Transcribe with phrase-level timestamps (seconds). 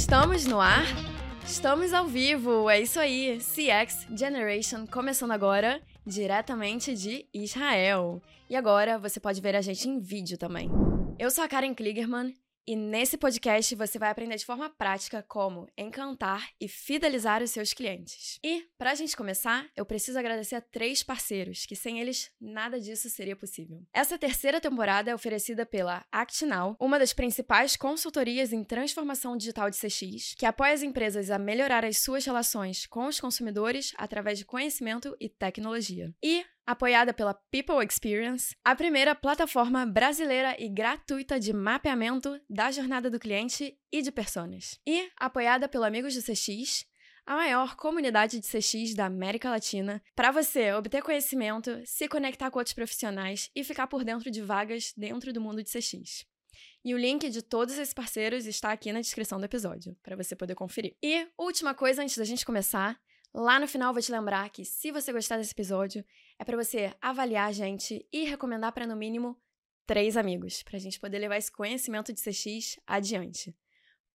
[0.00, 0.86] Estamos no ar?
[1.44, 3.38] Estamos ao vivo, é isso aí.
[3.38, 8.22] CX Generation começando agora, diretamente de Israel.
[8.48, 10.70] E agora você pode ver a gente em vídeo também.
[11.18, 12.34] Eu sou a Karen Kligerman
[12.66, 17.72] e nesse podcast você vai aprender de forma prática como encantar e fidelizar os seus
[17.72, 18.38] clientes.
[18.44, 22.80] E, para a gente começar, eu preciso agradecer a três parceiros, que sem eles nada
[22.80, 23.82] disso seria possível.
[23.92, 29.76] Essa terceira temporada é oferecida pela ActNow, uma das principais consultorias em transformação digital de
[29.76, 34.44] CX, que apoia as empresas a melhorar as suas relações com os consumidores através de
[34.44, 36.14] conhecimento e tecnologia.
[36.22, 43.10] E apoiada pela People Experience, a primeira plataforma brasileira e gratuita de mapeamento da jornada
[43.10, 44.78] do cliente e de personas.
[44.86, 46.86] E apoiada pelo Amigos do CX,
[47.26, 52.60] a maior comunidade de CX da América Latina, para você obter conhecimento, se conectar com
[52.60, 56.24] outros profissionais e ficar por dentro de vagas dentro do mundo de CX.
[56.84, 60.36] E o link de todos esses parceiros está aqui na descrição do episódio, para você
[60.36, 60.94] poder conferir.
[61.02, 62.98] E última coisa antes da gente começar,
[63.32, 66.04] Lá no final vou te lembrar que se você gostar desse episódio,
[66.36, 69.40] é para você avaliar a gente e recomendar para no mínimo
[69.86, 73.56] três amigos, para a gente poder levar esse conhecimento de CX adiante.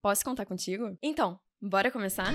[0.02, 0.98] Posso contar contigo?
[1.02, 2.34] Então, bora começar?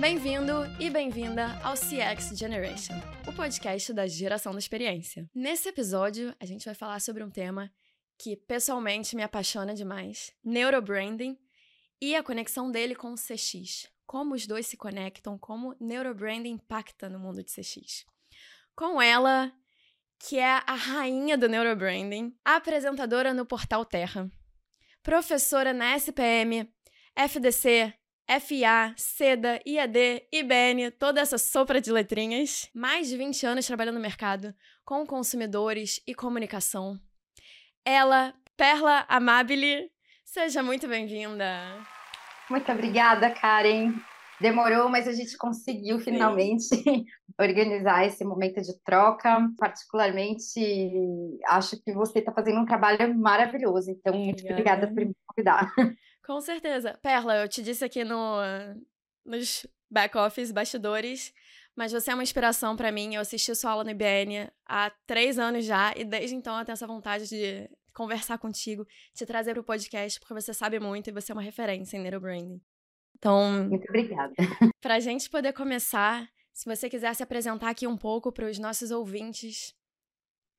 [0.00, 2.94] Bem-vindo e bem-vinda ao CX Generation,
[3.28, 5.28] o podcast da geração da experiência.
[5.34, 7.70] Nesse episódio, a gente vai falar sobre um tema
[8.22, 11.36] que pessoalmente me apaixona demais, neurobranding
[12.00, 13.90] e a conexão dele com o CX.
[14.06, 18.06] Como os dois se conectam, como neurobranding impacta no mundo de CX.
[18.76, 19.52] Com ela,
[20.20, 24.30] que é a rainha do neurobranding, apresentadora no Portal Terra,
[25.02, 26.72] professora na SPM,
[27.16, 27.92] FDC,
[28.40, 32.70] FA, SEDA, IAD, IBN, toda essa sopra de letrinhas.
[32.72, 37.00] Mais de 20 anos trabalhando no mercado, com consumidores e comunicação
[37.84, 39.90] ela, Perla Amabile.
[40.24, 41.44] Seja muito bem-vinda.
[42.48, 43.94] Muito obrigada, Karen.
[44.40, 46.66] Demorou, mas a gente conseguiu finalmente
[47.38, 49.48] organizar esse momento de troca.
[49.58, 50.60] Particularmente,
[51.46, 53.90] acho que você está fazendo um trabalho maravilhoso.
[53.90, 55.72] Então, muito obrigada, obrigada por me convidar.
[56.26, 56.98] Com certeza.
[57.02, 58.38] Perla, eu te disse aqui no,
[59.24, 61.32] nos back-office, bastidores,
[61.76, 63.14] mas você é uma inspiração para mim.
[63.14, 66.74] Eu assisti sua aula no IBN há três anos já, e desde então eu tenho
[66.74, 71.12] essa vontade de conversar contigo, te trazer para o podcast, porque você sabe muito e
[71.12, 72.60] você é uma referência em neurobranding.
[73.16, 74.32] Então, muito obrigada.
[74.80, 78.58] Para a gente poder começar, se você quiser se apresentar aqui um pouco para os
[78.58, 79.74] nossos ouvintes.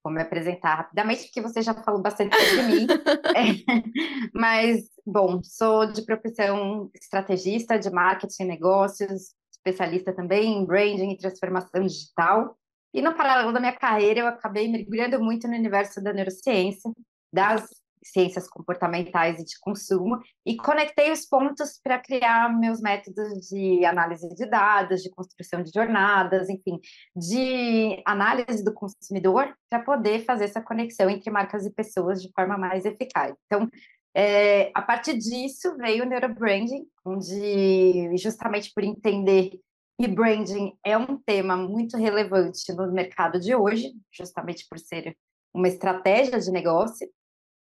[0.04, 2.88] Vou me apresentar rapidamente, porque você já falou bastante sobre mim.
[3.36, 9.34] é, mas, bom, sou de profissão estrategista de marketing e negócios,
[9.66, 12.58] especialista também em branding e transformação digital.
[12.94, 16.92] E no paralelo da minha carreira, eu acabei mergulhando muito no universo da neurociência,
[17.32, 17.68] das
[18.04, 24.28] ciências comportamentais e de consumo e conectei os pontos para criar meus métodos de análise
[24.36, 26.80] de dados, de construção de jornadas, enfim,
[27.16, 32.58] de análise do consumidor para poder fazer essa conexão entre marcas e pessoas de forma
[32.58, 33.34] mais eficaz.
[33.46, 33.70] Então,
[34.16, 39.60] é, a partir disso veio o neurobranding, onde justamente por entender
[40.00, 45.16] que branding é um tema muito relevante no mercado de hoje, justamente por ser
[45.54, 47.08] uma estratégia de negócio,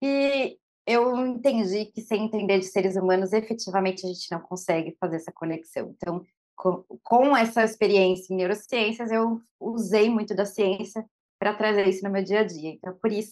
[0.01, 5.17] e eu entendi que sem entender de seres humanos, efetivamente a gente não consegue fazer
[5.17, 5.95] essa conexão.
[5.95, 6.21] Então,
[6.55, 11.05] com, com essa experiência em neurociências, eu usei muito da ciência
[11.39, 12.71] para trazer isso no meu dia a dia.
[12.71, 13.31] Então, por isso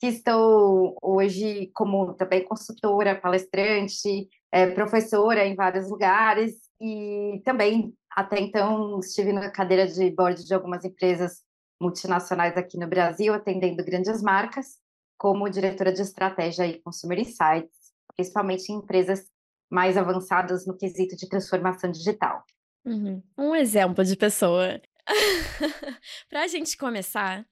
[0.00, 8.40] que estou hoje como também consultora, palestrante, é, professora em vários lugares e também até
[8.40, 11.42] então estive na cadeira de board de algumas empresas
[11.80, 14.78] multinacionais aqui no Brasil, atendendo grandes marcas
[15.16, 19.24] como diretora de estratégia e consumer insights, principalmente em empresas
[19.70, 22.44] mais avançadas no quesito de transformação digital.
[22.84, 23.22] Uhum.
[23.36, 24.80] Um exemplo de pessoa.
[26.30, 27.44] Para a gente começar,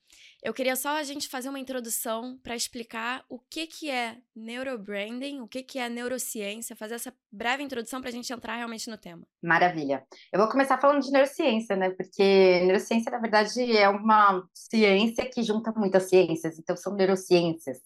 [0.42, 5.40] eu queria só a gente fazer uma introdução para explicar o que, que é neurobranding,
[5.40, 8.98] o que, que é neurociência, fazer essa breve introdução para a gente entrar realmente no
[8.98, 9.26] tema.
[9.42, 10.06] Maravilha.
[10.32, 11.90] Eu vou começar falando de neurociência, né?
[11.90, 17.78] Porque neurociência, na verdade, é uma ciência que junta muitas ciências, então são neurociências.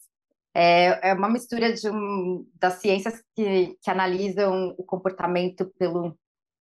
[0.53, 6.19] É, é uma mistura de um, das ciências que, que analisam o comportamento pelo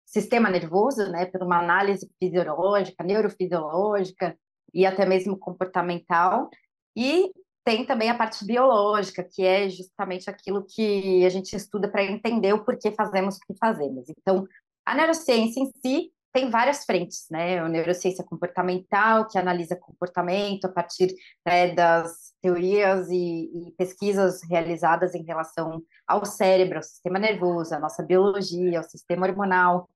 [0.06, 1.25] sistema nervoso, né?
[1.25, 4.38] Por uma análise fisiológica, neurofisiológica,
[4.73, 6.50] e até mesmo comportamental.
[6.95, 7.31] E
[7.63, 12.53] tem também a parte biológica, que é justamente aquilo que a gente estuda para entender
[12.53, 14.09] o porquê fazemos o que fazemos.
[14.09, 14.47] Então,
[14.85, 17.59] a neurociência em si tem várias frentes, né?
[17.59, 21.13] A neurociência comportamental, que analisa comportamento a partir
[21.45, 27.79] né, das teorias e, e, pesquisas realizadas em relação ao cérebro, ao sistema nervoso, à
[27.79, 29.89] nossa biologia, ao sistema hormonal.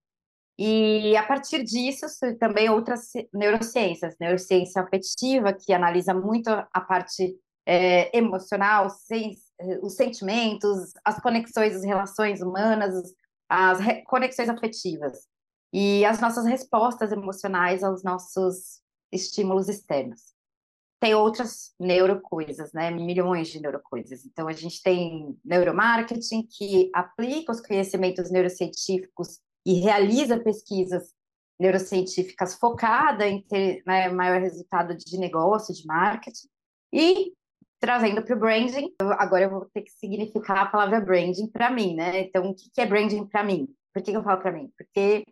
[0.57, 2.06] E a partir disso,
[2.40, 9.36] também outras neurociências, neurociência afetiva, que analisa muito a parte é, emocional, sem,
[9.81, 13.13] os sentimentos, as conexões, as relações humanas,
[13.50, 15.28] as conexões afetivas
[15.74, 18.81] e as nossas respostas emocionais aos nossos
[19.12, 20.34] estímulos externos.
[21.02, 22.90] Tem outras neurocoisas, né?
[22.90, 24.25] Milhões de neurocoisas.
[24.25, 31.13] Então, a gente tem neuromarketing, que aplica os conhecimentos neurocientíficos e realiza pesquisas
[31.59, 36.47] neurocientíficas focada em ter né, maior resultado de negócio, de marketing.
[36.94, 37.33] E
[37.79, 41.95] trazendo para o branding, agora eu vou ter que significar a palavra branding para mim,
[41.95, 42.21] né?
[42.21, 43.67] Então, o que é branding para mim?
[43.94, 44.71] Por que eu falo para mim?
[44.77, 45.25] Porque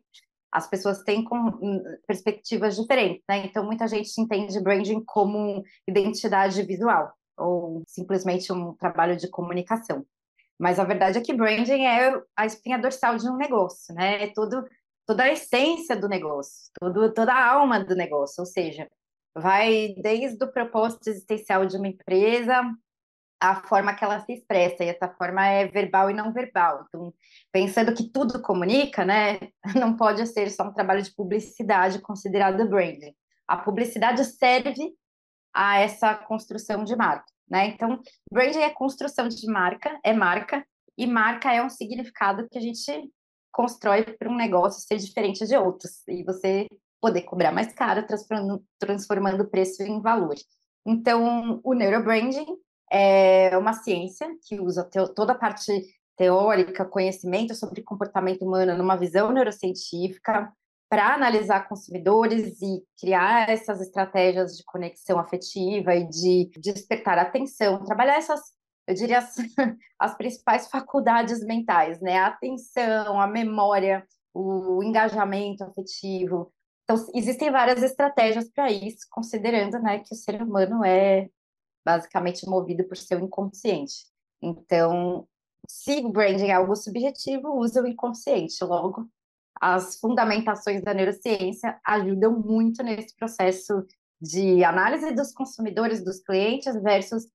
[0.51, 3.45] as pessoas têm com, hum, perspectivas diferentes, né?
[3.45, 10.06] Então, muita gente entende branding como identidade visual ou simplesmente um trabalho de comunicação.
[10.59, 14.23] Mas a verdade é que branding é a espinha dorsal de um negócio, né?
[14.23, 18.89] É toda a essência do negócio, tudo, toda a alma do negócio, ou seja,
[19.35, 22.61] vai desde o propósito existencial de uma empresa
[23.44, 26.85] a forma que ela se expressa, e essa forma é verbal e não verbal.
[26.88, 27.13] Então,
[27.51, 29.38] pensando que tudo comunica, né,
[29.75, 33.13] não pode ser só um trabalho de publicidade considerado branding.
[33.45, 34.94] A publicidade serve
[35.53, 37.68] a essa construção de marca, né?
[37.68, 38.00] Então,
[38.31, 40.66] branding é construção de marca, é marca,
[40.98, 43.12] e marca é um significado que a gente
[43.51, 46.68] constrói para um negócio ser diferente de outros, e você
[47.01, 50.36] poder cobrar mais caro, transformando, transformando o preço em valor.
[50.86, 52.45] Então, o neurobranding
[52.92, 54.84] é uma ciência que usa
[55.16, 55.72] toda a parte
[56.16, 60.51] teórica, conhecimento sobre comportamento humano numa visão neurocientífica
[60.94, 68.18] para analisar consumidores e criar essas estratégias de conexão afetiva e de despertar atenção, trabalhar
[68.18, 68.40] essas,
[68.86, 69.36] eu diria, as,
[69.98, 72.19] as principais faculdades mentais, né?
[72.19, 74.06] A atenção, a memória,
[74.36, 76.54] o engajamento afetivo.
[76.84, 81.28] Então, existem várias estratégias para isso, considerando né, que o ser humano é
[81.84, 83.96] basicamente movido por seu inconsciente.
[84.39, 85.28] Então,
[85.68, 88.63] se branding é algo subjetivo, usa o inconsciente.
[88.63, 89.10] Logo,
[89.59, 93.85] as fundamentações da neurociência ajudam muito nesse processo
[94.21, 97.27] de análise dos consumidores, dos clientes, versus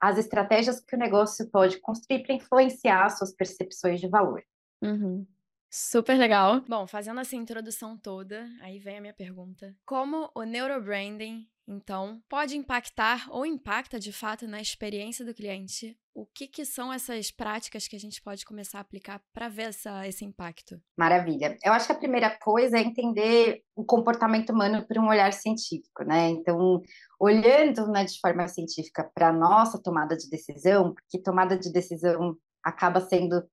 [0.00, 4.42] as estratégias que o negócio pode construir para influenciar suas percepções de valor.
[4.80, 5.26] Uhum.
[5.70, 6.62] Super legal.
[6.66, 9.74] Bom, fazendo essa introdução toda, aí vem a minha pergunta.
[9.84, 15.98] Como o neurobranding então, pode impactar ou impacta de fato na experiência do cliente?
[16.14, 19.68] O que, que são essas práticas que a gente pode começar a aplicar para ver
[19.68, 20.80] essa, esse impacto?
[20.96, 21.58] Maravilha.
[21.62, 26.02] Eu acho que a primeira coisa é entender o comportamento humano por um olhar científico,
[26.04, 26.30] né?
[26.30, 26.80] Então,
[27.20, 32.34] olhando né, de forma científica para a nossa tomada de decisão, porque tomada de decisão
[32.64, 33.46] acaba sendo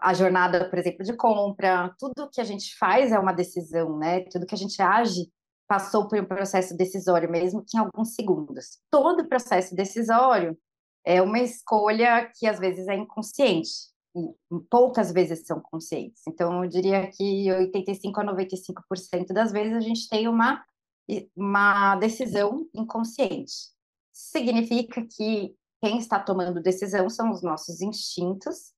[0.00, 4.20] a jornada, por exemplo, de compra, tudo que a gente faz é uma decisão, né?
[4.30, 5.30] Tudo que a gente age
[5.72, 8.78] passou por um processo decisório, mesmo que em alguns segundos.
[8.90, 10.54] Todo processo decisório
[11.02, 13.70] é uma escolha que às vezes é inconsciente,
[14.14, 14.20] e
[14.68, 16.20] poucas vezes são conscientes.
[16.28, 20.62] Então, eu diria que 85 a 95% das vezes a gente tem uma,
[21.34, 23.54] uma decisão inconsciente.
[24.12, 28.74] Significa que quem está tomando decisão são os nossos instintos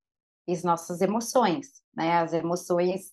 [0.46, 2.18] e as nossas emoções, né?
[2.18, 3.12] As emoções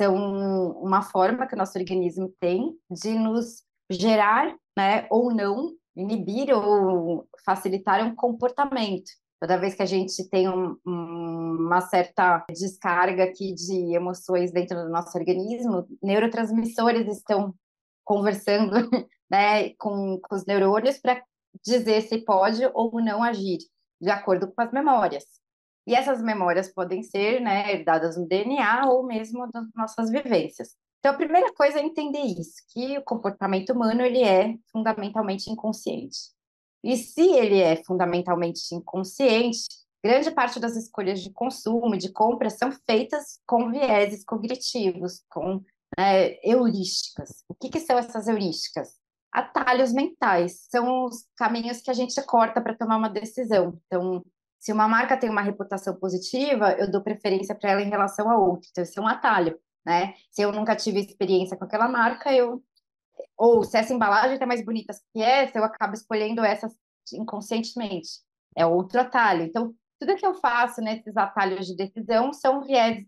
[0.00, 6.56] são uma forma que o nosso organismo tem de nos gerar, né, ou não, inibir
[6.56, 9.10] ou facilitar um comportamento.
[9.38, 14.88] Toda vez que a gente tem um, uma certa descarga aqui de emoções dentro do
[14.88, 17.54] nosso organismo, neurotransmissores estão
[18.02, 18.72] conversando
[19.30, 21.22] né, com, com os neurônios para
[21.62, 23.58] dizer se pode ou não agir,
[24.00, 25.39] de acordo com as memórias.
[25.86, 30.76] E essas memórias podem ser né, herdadas no DNA ou mesmo das nossas vivências.
[30.98, 36.18] Então, a primeira coisa é entender isso, que o comportamento humano ele é fundamentalmente inconsciente.
[36.84, 39.66] E se ele é fundamentalmente inconsciente,
[40.04, 45.62] grande parte das escolhas de consumo e de compra são feitas com vieses cognitivos, com
[45.98, 47.44] né, heurísticas.
[47.48, 48.98] O que, que são essas heurísticas?
[49.32, 53.78] Atalhos mentais, são os caminhos que a gente corta para tomar uma decisão.
[53.86, 54.24] Então,
[54.60, 58.36] se uma marca tem uma reputação positiva, eu dou preferência para ela em relação a
[58.36, 58.68] outra.
[58.70, 60.14] Então, isso é um atalho, né?
[60.30, 62.62] Se eu nunca tive experiência com aquela marca, eu
[63.36, 66.68] ou se essa embalagem está mais bonita que essa, eu acabo escolhendo essa
[67.14, 68.20] inconscientemente.
[68.56, 69.42] É outro atalho.
[69.44, 73.04] Então, tudo que eu faço nesses atalhos de decisão são viés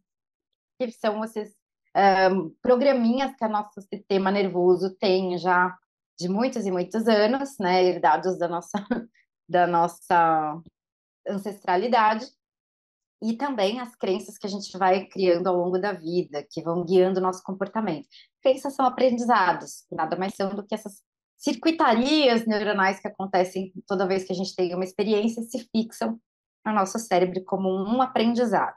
[0.81, 1.55] que são esses
[2.33, 5.77] um, programinhas que o nosso sistema nervoso tem já
[6.19, 8.73] de muitos e muitos anos, né, herdados da nossa,
[9.49, 10.63] da nossa
[11.29, 12.27] ancestralidade,
[13.23, 16.85] e também as crenças que a gente vai criando ao longo da vida, que vão
[16.85, 18.09] guiando o nosso comportamento.
[18.43, 21.01] Crenças são aprendizados, nada mais são do que essas
[21.37, 26.21] circuitarias neuronais que acontecem toda vez que a gente tem uma experiência se fixam
[26.67, 28.75] no nosso cérebro como um aprendizado.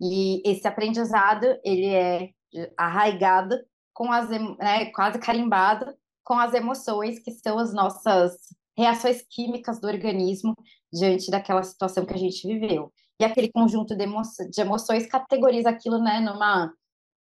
[0.00, 2.30] E esse aprendizado, ele é
[2.76, 3.56] arraigado
[3.92, 5.94] com as, né, quase carimbado
[6.24, 8.36] com as emoções, que são as nossas
[8.80, 10.54] reações químicas do organismo
[10.92, 12.92] diante daquela situação que a gente viveu.
[13.20, 16.72] E aquele conjunto de, emo de emoções categoriza aquilo, né, numa,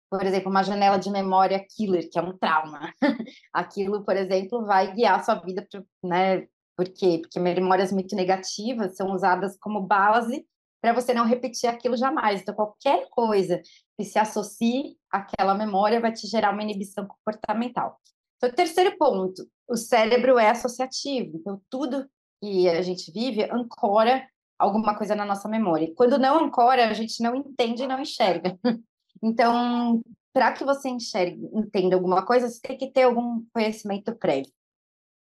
[0.10, 2.94] por exemplo, uma janela de memória killer, que é um trauma.
[3.54, 5.68] aquilo, por exemplo, vai guiar a sua vida,
[6.04, 7.20] né, por quê?
[7.22, 10.48] Porque memórias muito negativas são usadas como base
[10.82, 12.42] para você não repetir aquilo jamais.
[12.42, 13.62] Então, qualquer coisa
[13.98, 18.00] que se associe àquela memória vai te gerar uma inibição comportamental.
[18.38, 21.38] Então, terceiro ponto, o cérebro é associativo.
[21.38, 22.10] Então, tudo
[22.42, 25.94] que a gente vive ancora alguma coisa na nossa memória.
[25.96, 28.58] Quando não ancora, a gente não entende e não enxerga.
[29.22, 34.50] Então, para que você enxergue, entenda alguma coisa, você tem que ter algum conhecimento prévio.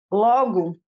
[0.09, 0.79] Logo, o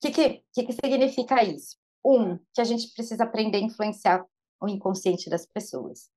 [0.00, 1.76] que, que, que, que significa isso?
[2.04, 4.24] Um, que a gente precisa aprender a influenciar
[4.60, 6.08] o inconsciente das pessoas.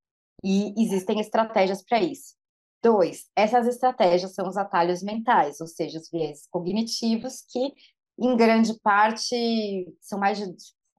[0.44, 2.36] E existem estratégias para isso.
[2.86, 7.74] Dois, essas estratégias são os atalhos mentais, ou seja, os viés cognitivos, que
[8.20, 9.36] em grande parte
[10.00, 10.46] são mais de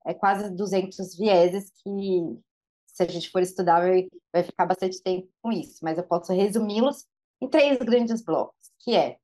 [0.05, 2.41] é, quase 200 vieses que,
[2.89, 6.33] se a gente for estudar, vai, vai ficar bastante tempo com isso, mas eu posso
[6.33, 7.05] resumi-los
[7.41, 9.19] em três grandes blocos, que é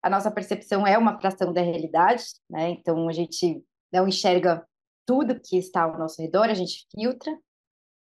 [0.00, 2.70] a nossa percepção é uma fração da realidade, né?
[2.70, 3.60] Então a gente
[3.92, 4.64] não enxerga
[5.04, 7.36] tudo que está ao nosso redor, a gente filtra.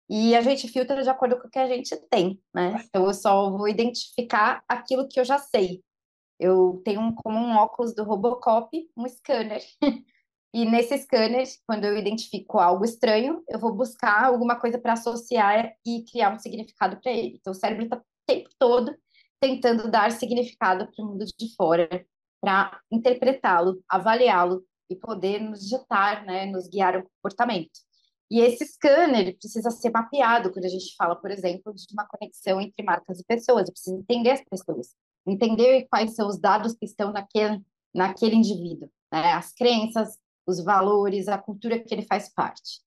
[0.08, 2.84] E a gente filtra de acordo com o que a gente tem, né?
[2.86, 5.82] Então eu só vou identificar aquilo que eu já sei.
[6.38, 9.62] Eu tenho um, como um óculos do Robocop, um scanner.
[10.52, 15.72] e nesse scanner, quando eu identifico algo estranho, eu vou buscar alguma coisa para associar
[15.86, 17.36] e criar um significado para ele.
[17.40, 18.94] Então o cérebro está o tempo todo
[19.40, 21.88] tentando dar significado para o mundo de fora,
[22.40, 27.70] para interpretá-lo, avaliá-lo e poder nos ditar, né, nos guiar o comportamento.
[28.32, 32.58] E esse scanner precisa ser mapeado quando a gente fala, por exemplo, de uma conexão
[32.62, 33.68] entre marcas e pessoas.
[33.68, 34.94] Eu preciso entender as pessoas,
[35.26, 37.62] entender quais são os dados que estão naquele,
[37.94, 39.34] naquele indivíduo, né?
[39.34, 42.80] as crenças, os valores, a cultura que ele faz parte.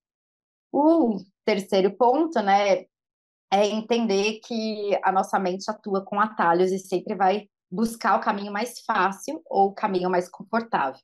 [0.74, 2.88] O terceiro ponto, né,
[3.54, 8.52] é entender que a nossa mente atua com atalhos e sempre vai buscar o caminho
[8.52, 11.00] mais fácil ou o caminho mais confortável.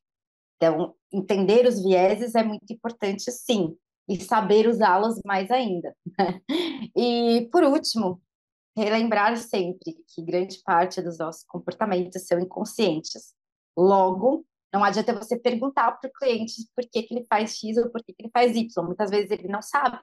[0.56, 3.78] Então, entender os vieses é muito importante, sim,
[4.08, 5.96] e saber usá-los mais ainda.
[6.96, 8.22] e, por último,
[8.76, 13.34] relembrar sempre que grande parte dos nossos comportamentos são inconscientes.
[13.78, 17.90] Logo, não adianta você perguntar para o cliente por que, que ele faz X ou
[17.90, 18.86] por que, que ele faz Y.
[18.86, 20.00] Muitas vezes ele não sabe.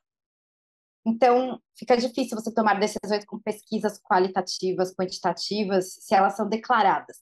[1.07, 7.17] Então, fica difícil você tomar decisões com pesquisas qualitativas, quantitativas, se elas são declaradas.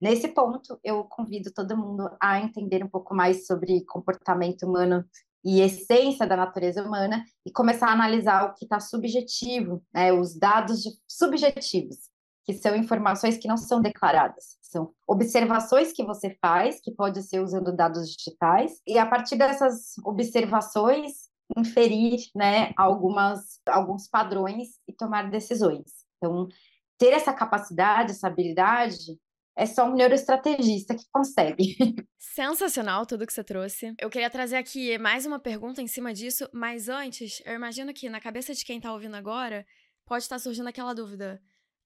[0.00, 5.08] Nesse ponto, eu convido todo mundo a entender um pouco mais sobre comportamento humano
[5.44, 10.38] e essência da natureza humana e começar a analisar o que está subjetivo, né, os
[10.38, 11.96] dados subjetivos,
[12.44, 17.40] que são informações que não são declaradas, são observações que você faz, que pode ser
[17.40, 25.30] usando dados digitais, e a partir dessas observações inferir, né, algumas alguns padrões e tomar
[25.30, 26.06] decisões.
[26.16, 26.48] Então,
[26.96, 29.18] ter essa capacidade, essa habilidade
[29.56, 31.76] é só um neuroestrategista que consegue.
[32.18, 33.94] Sensacional tudo que você trouxe.
[33.98, 38.08] Eu queria trazer aqui mais uma pergunta em cima disso, mas antes, eu imagino que
[38.08, 39.66] na cabeça de quem tá ouvindo agora
[40.06, 41.40] pode estar surgindo aquela dúvida.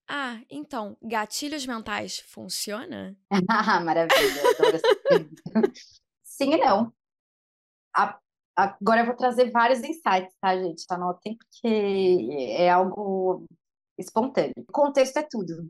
[0.08, 3.16] Ah, então, gatilhos mentais funciona?
[3.48, 4.42] Ah, maravilha.
[6.22, 6.92] Sim e não.
[7.94, 8.18] A,
[8.54, 10.84] agora eu vou trazer vários insights, tá, gente?
[10.88, 13.44] Anotem, porque é algo
[13.98, 14.54] espontâneo.
[14.56, 15.68] O contexto é tudo.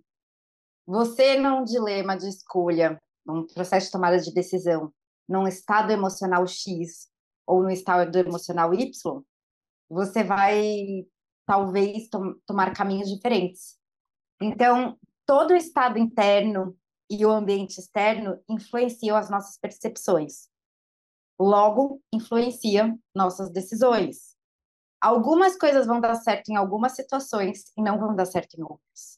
[0.87, 4.93] Você num dilema de escolha, num processo de tomada de decisão,
[5.28, 7.09] num estado emocional X
[7.45, 9.23] ou no estado emocional Y,
[9.88, 11.07] você vai
[11.45, 13.76] talvez tom tomar caminhos diferentes.
[14.40, 16.76] Então, todo o estado interno
[17.11, 20.49] e o ambiente externo influenciam as nossas percepções.
[21.38, 24.37] Logo, influenciam nossas decisões.
[25.00, 29.15] Algumas coisas vão dar certo em algumas situações e não vão dar certo em outras.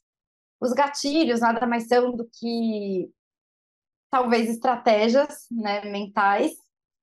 [0.61, 3.11] Os gatilhos nada mais são do que
[4.11, 6.53] talvez estratégias né, mentais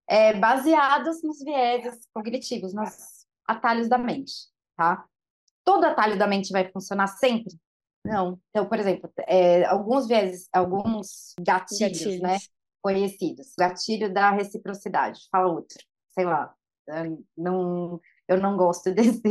[0.08, 4.34] é, baseadas nos vieses cognitivos, nos atalhos da mente,
[4.76, 5.06] tá?
[5.64, 7.56] Todo atalho da mente vai funcionar sempre?
[8.04, 8.40] Não.
[8.50, 12.38] Então, por exemplo, é, alguns vezes, alguns gatilhos, né, gatilhos, né?
[12.82, 13.54] Conhecidos.
[13.58, 15.22] Gatilho da reciprocidade.
[15.32, 15.84] Fala outro.
[16.12, 16.54] Sei lá.
[17.36, 19.22] Não, eu não gosto desse,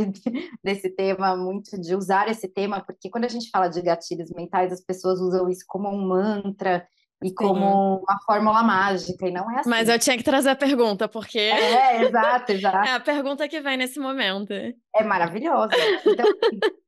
[0.63, 4.71] desse tema muito, de usar esse tema, porque quando a gente fala de gatilhos mentais,
[4.71, 6.87] as pessoas usam isso como um mantra
[7.23, 7.35] e Sim.
[7.35, 9.69] como uma fórmula mágica, e não é assim.
[9.69, 11.39] Mas eu tinha que trazer a pergunta, porque.
[11.39, 12.77] É, exato, exato.
[12.87, 14.53] É a pergunta que vem nesse momento.
[14.53, 15.73] É maravilhosa.
[16.05, 16.59] Então, assim,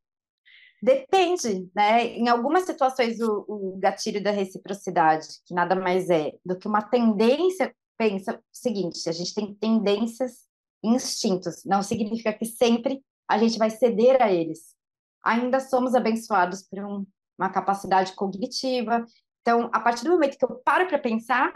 [0.83, 2.05] depende, né?
[2.05, 6.81] Em algumas situações, o, o gatilho da reciprocidade, que nada mais é do que uma
[6.81, 7.73] tendência.
[7.97, 10.46] Pensa o seguinte: a gente tem tendências
[10.83, 14.75] instintos, não significa que sempre a gente vai ceder a eles.
[15.23, 17.05] Ainda somos abençoados por um,
[17.37, 19.05] uma capacidade cognitiva.
[19.41, 21.53] Então, a partir do momento que eu paro para pensar,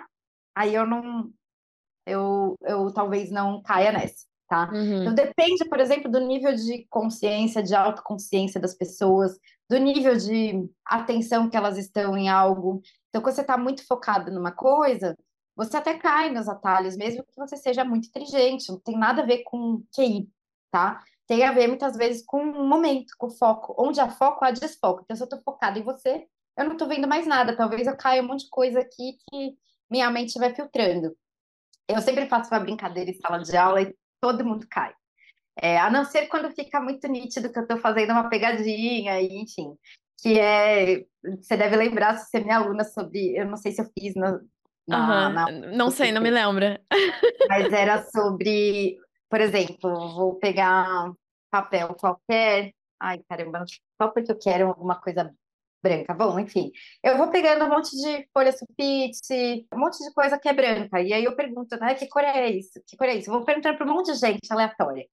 [0.55, 1.31] aí eu não,
[2.05, 4.69] eu, eu talvez não caia nessa, tá?
[4.71, 5.01] Uhum.
[5.01, 9.37] Então, depende, por exemplo, do nível de consciência, de autoconsciência das pessoas,
[9.69, 12.81] do nível de atenção que elas estão em algo.
[13.09, 15.17] Então, quando você está muito focado numa coisa,
[15.55, 19.25] você até cai nos atalhos, mesmo que você seja muito inteligente, não tem nada a
[19.25, 20.29] ver com QI,
[20.71, 21.03] tá?
[21.27, 23.75] Tem a ver muitas vezes com o momento, com o foco.
[23.77, 25.01] Onde há foco, há desfoco.
[25.03, 26.27] Então, se eu estou focada em você,
[26.57, 27.55] eu não estou vendo mais nada.
[27.55, 29.55] Talvez eu caia um monte de coisa aqui que
[29.89, 31.15] minha mente vai filtrando.
[31.87, 34.93] Eu sempre faço uma brincadeira em sala de aula e todo mundo cai.
[35.55, 39.37] É, a não ser quando fica muito nítido que eu estou fazendo uma pegadinha, e,
[39.41, 39.75] enfim.
[40.21, 41.05] Que é.
[41.41, 43.37] Você deve lembrar, se você é minha aluna, sobre.
[43.37, 44.41] Eu não sei se eu fiz no,
[44.87, 45.33] na, uhum.
[45.33, 45.51] na...
[45.75, 46.81] Não sei, não me lembra.
[47.47, 48.97] Mas era sobre,
[49.29, 51.11] por exemplo, vou pegar
[51.49, 52.73] papel qualquer.
[52.99, 53.65] Ai, caramba,
[54.01, 55.33] só porque eu quero alguma coisa
[55.81, 56.13] branca.
[56.13, 56.71] Bom, enfim,
[57.03, 61.01] eu vou pegando um monte de folha sulfite, um monte de coisa que é branca.
[61.01, 62.81] E aí eu pergunto, né, que cor é isso?
[62.87, 63.29] Que cor é isso?
[63.29, 65.05] Eu vou perguntando para um monte de gente aleatória.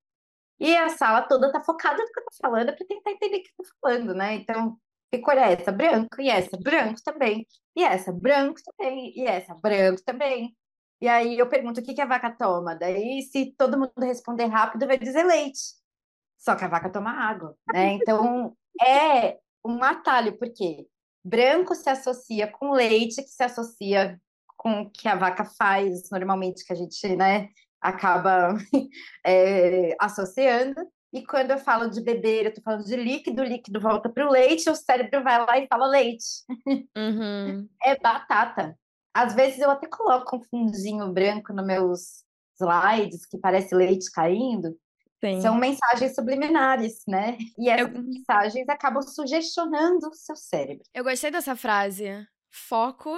[0.61, 3.43] E a sala toda tá focada no que eu tô falando para tentar entender o
[3.43, 4.35] que eu tô falando, né?
[4.35, 4.77] Então,
[5.11, 5.73] que cor é essa?
[5.73, 6.21] Branco.
[6.21, 6.57] E essa?
[6.57, 7.47] Branco também.
[7.77, 8.13] E essa?
[8.13, 9.13] Branco também.
[9.17, 9.55] E essa?
[9.55, 10.57] Branco também.
[11.01, 12.75] E aí eu pergunto o que, que a vaca toma.
[12.75, 15.61] Daí, se todo mundo responder rápido, vai dizer leite.
[16.37, 17.93] Só que a vaca toma água, né?
[17.95, 18.57] Então,
[18.87, 20.87] é um atalho, porque
[21.25, 24.21] branco se associa com leite, que se associa
[24.57, 27.49] com o que a vaca faz normalmente, que a gente, né,
[27.81, 28.57] acaba
[29.25, 30.75] é, associando.
[31.13, 34.31] E quando eu falo de beber, eu tô falando de líquido, líquido volta para o
[34.31, 36.27] leite, o cérebro vai lá e fala leite.
[36.97, 37.69] Uhum.
[37.83, 38.79] É batata.
[39.15, 42.25] Às vezes eu até coloco um fundinho branco nos meus
[42.61, 44.77] slides, que parece leite caindo.
[45.25, 45.41] Sim.
[45.41, 47.37] São mensagens subliminares, né?
[47.59, 48.03] E essas eu...
[48.03, 50.85] mensagens acabam sugestionando o seu cérebro.
[50.95, 52.05] Eu gostei dessa frase.
[52.51, 53.17] Foco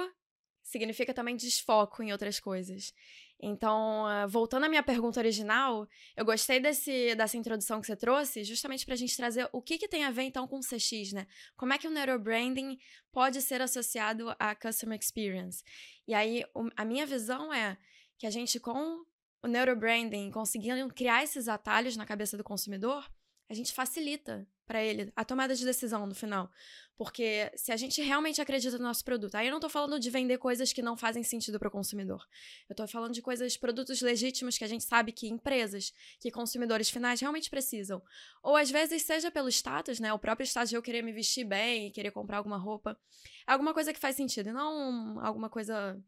[0.63, 2.93] significa também desfoco em outras coisas.
[3.41, 8.43] Então, uh, voltando à minha pergunta original, eu gostei desse, dessa introdução que você trouxe,
[8.43, 11.11] justamente para a gente trazer o que, que tem a ver então com o CX,
[11.13, 11.25] né?
[11.57, 12.77] Como é que o neurobranding
[13.11, 15.63] pode ser associado à customer experience?
[16.07, 16.43] E aí,
[16.77, 17.77] a minha visão é
[18.19, 19.03] que a gente, com
[19.43, 23.09] o neurobranding, conseguindo criar esses atalhos na cabeça do consumidor,
[23.51, 26.49] a gente facilita para ele a tomada de decisão no final.
[26.95, 30.09] Porque se a gente realmente acredita no nosso produto, aí eu não estou falando de
[30.09, 32.25] vender coisas que não fazem sentido para o consumidor.
[32.69, 36.89] Eu estou falando de coisas, produtos legítimos que a gente sabe que empresas, que consumidores
[36.89, 38.01] finais realmente precisam.
[38.41, 40.13] Ou às vezes seja pelo status, né?
[40.13, 42.97] O próprio status de eu querer me vestir bem e querer comprar alguma roupa.
[43.45, 46.01] Alguma coisa que faz sentido, e não alguma coisa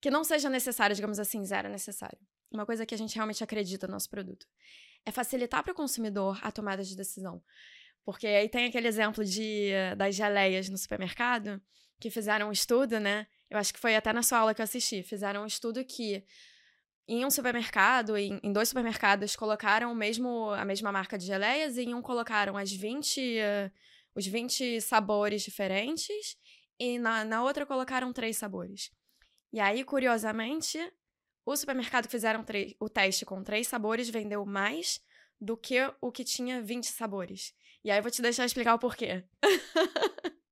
[0.00, 2.18] que não seja necessária, digamos assim, zero necessário.
[2.50, 4.46] Uma coisa que a gente realmente acredita no nosso produto
[5.06, 7.42] é facilitar para o consumidor a tomada de decisão.
[8.04, 11.60] Porque aí tem aquele exemplo de, das geleias no supermercado,
[11.98, 13.26] que fizeram um estudo, né?
[13.48, 15.02] Eu acho que foi até na sua aula que eu assisti.
[15.02, 16.24] Fizeram um estudo que
[17.06, 21.76] em um supermercado, em, em dois supermercados, colocaram o mesmo, a mesma marca de geleias,
[21.76, 23.70] e em um colocaram as 20, uh,
[24.14, 26.36] os 20 sabores diferentes,
[26.78, 28.90] e na, na outra colocaram três sabores.
[29.52, 30.78] E aí, curiosamente,
[31.44, 32.44] o supermercado fizeram
[32.80, 35.00] o teste com três sabores vendeu mais
[35.40, 37.52] do que o que tinha 20 sabores.
[37.84, 39.24] E aí eu vou te deixar explicar o porquê.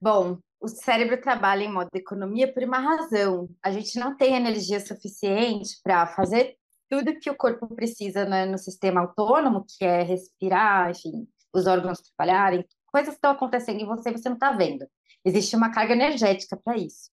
[0.00, 3.48] Bom, o cérebro trabalha em modo economia por uma razão.
[3.62, 6.56] A gente não tem energia suficiente para fazer
[6.88, 12.00] tudo que o corpo precisa né, no sistema autônomo, que é respirar, enfim, os órgãos
[12.00, 12.64] trabalharem.
[12.86, 14.86] Coisas estão acontecendo em você e você não está vendo.
[15.24, 17.10] Existe uma carga energética para isso.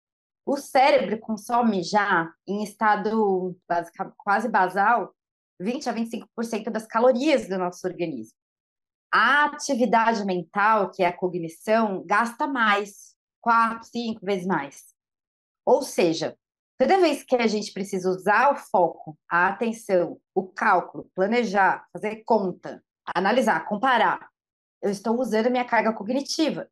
[0.51, 3.55] O cérebro consome já, em estado
[4.17, 5.13] quase basal,
[5.62, 8.33] 20 a 25% das calorias do nosso organismo.
[9.13, 14.85] A atividade mental, que é a cognição, gasta mais, quatro, cinco vezes mais.
[15.63, 16.35] Ou seja,
[16.79, 22.23] toda vez que a gente precisa usar o foco, a atenção, o cálculo, planejar, fazer
[22.25, 22.83] conta,
[23.15, 24.27] analisar, comparar,
[24.81, 26.67] eu estou usando minha carga cognitiva.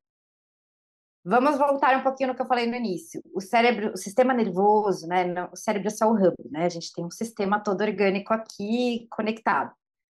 [1.30, 3.22] Vamos voltar um pouquinho no que eu falei no início.
[3.36, 5.26] O cérebro, o sistema nervoso, né?
[5.52, 6.64] O cérebro é só o hub, né?
[6.64, 9.74] A gente tem um sistema todo orgânico aqui conectado.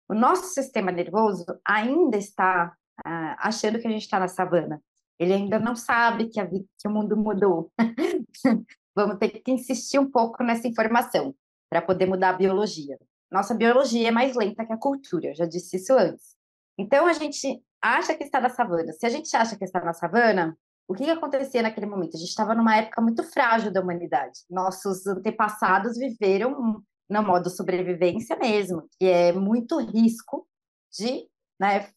[0.07, 2.73] O nosso sistema nervoso ainda está
[3.05, 4.81] ah, achando que a gente está na savana.
[5.19, 7.73] Ele ainda não sabe que, a, que o mundo mudou.
[8.95, 11.35] Vamos ter que insistir um pouco nessa informação
[11.69, 12.97] para poder mudar a biologia.
[13.29, 16.37] Nossa biologia é mais lenta que a cultura, eu já disse isso antes.
[16.77, 18.93] Então a gente acha que está na savana.
[18.93, 20.57] Se a gente acha que está na savana,
[20.91, 22.15] o que, que acontecia naquele momento?
[22.15, 24.41] A gente estava numa época muito frágil da humanidade.
[24.49, 30.45] Nossos antepassados viveram no modo sobrevivência mesmo, que é muito risco
[30.91, 31.27] de
[31.59, 31.89] né,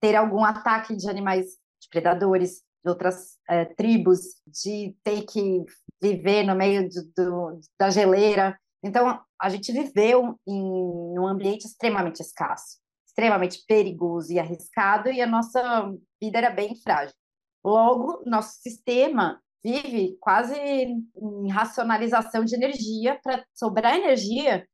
[0.00, 1.46] ter algum ataque de animais,
[1.80, 5.64] de predadores, de outras é, tribos, de ter que
[6.02, 8.58] viver no meio de, do, da geleira.
[8.82, 15.26] Então, a gente viveu em um ambiente extremamente escasso, extremamente perigoso e arriscado, e a
[15.26, 17.14] nossa vida era bem frágil.
[17.64, 24.68] Logo, nosso sistema vive quase em racionalização de energia para sobrar energia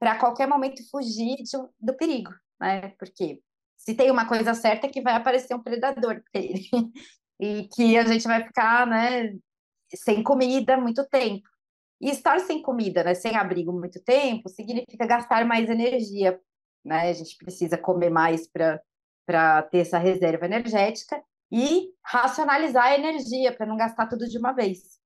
[0.00, 1.36] para qualquer momento fugir
[1.78, 2.88] do perigo, né?
[2.98, 3.40] Porque
[3.76, 6.20] se tem uma coisa certa é que vai aparecer um predador
[7.40, 9.32] e que a gente vai ficar, né,
[9.94, 11.48] sem comida muito tempo.
[12.00, 16.40] E estar sem comida, né, sem abrigo muito tempo, significa gastar mais energia,
[16.84, 17.10] né?
[17.10, 18.80] A gente precisa comer mais para
[19.24, 21.22] para ter essa reserva energética
[21.52, 24.98] e racionalizar a energia para não gastar tudo de uma vez.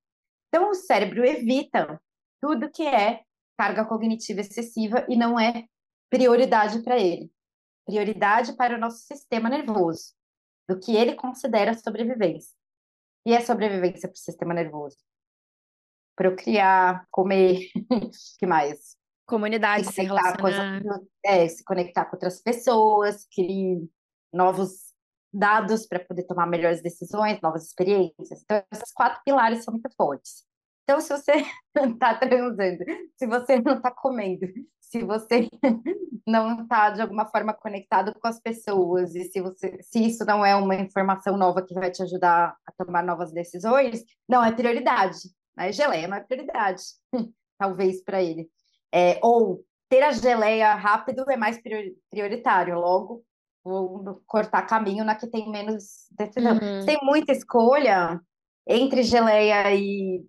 [0.49, 2.01] Então, o cérebro evita
[2.41, 3.23] tudo que é
[3.59, 5.67] carga cognitiva excessiva e não é
[6.09, 7.33] prioridade para ele.
[7.85, 10.15] Prioridade para o nosso sistema nervoso,
[10.69, 12.55] do que ele considera sobrevivência.
[13.27, 14.99] E é sobrevivência para o sistema nervoso.
[16.15, 17.69] Procriar, comer,
[18.39, 18.97] que mais?
[19.27, 20.83] Comunidade, se, se relacionar.
[20.83, 23.81] Com, é, se conectar com outras pessoas, criar
[24.33, 24.86] novos
[25.37, 28.43] dados para poder tomar melhores decisões, novas experiências.
[28.43, 30.45] Então, esses quatro pilares são muito fortes.
[30.85, 31.45] Então, se você
[31.77, 32.85] está transando,
[33.17, 34.47] se você não está comendo,
[34.81, 35.49] se você
[36.27, 40.45] não está de alguma forma conectado com as pessoas e se você, se isso não
[40.45, 45.19] é uma informação nova que vai te ajudar a tomar novas decisões, não é prioridade.
[45.57, 45.73] Né?
[45.73, 46.83] Geleia não é prioridade,
[47.59, 48.49] talvez para ele.
[48.95, 51.61] É, ou ter a geleia rápido é mais
[52.11, 52.79] prioritário.
[52.79, 53.25] Logo,
[53.67, 56.53] vou cortar caminho na que tem menos decisão.
[56.53, 56.87] Uhum.
[56.87, 58.21] Tem muita escolha
[58.67, 60.25] entre geleia e,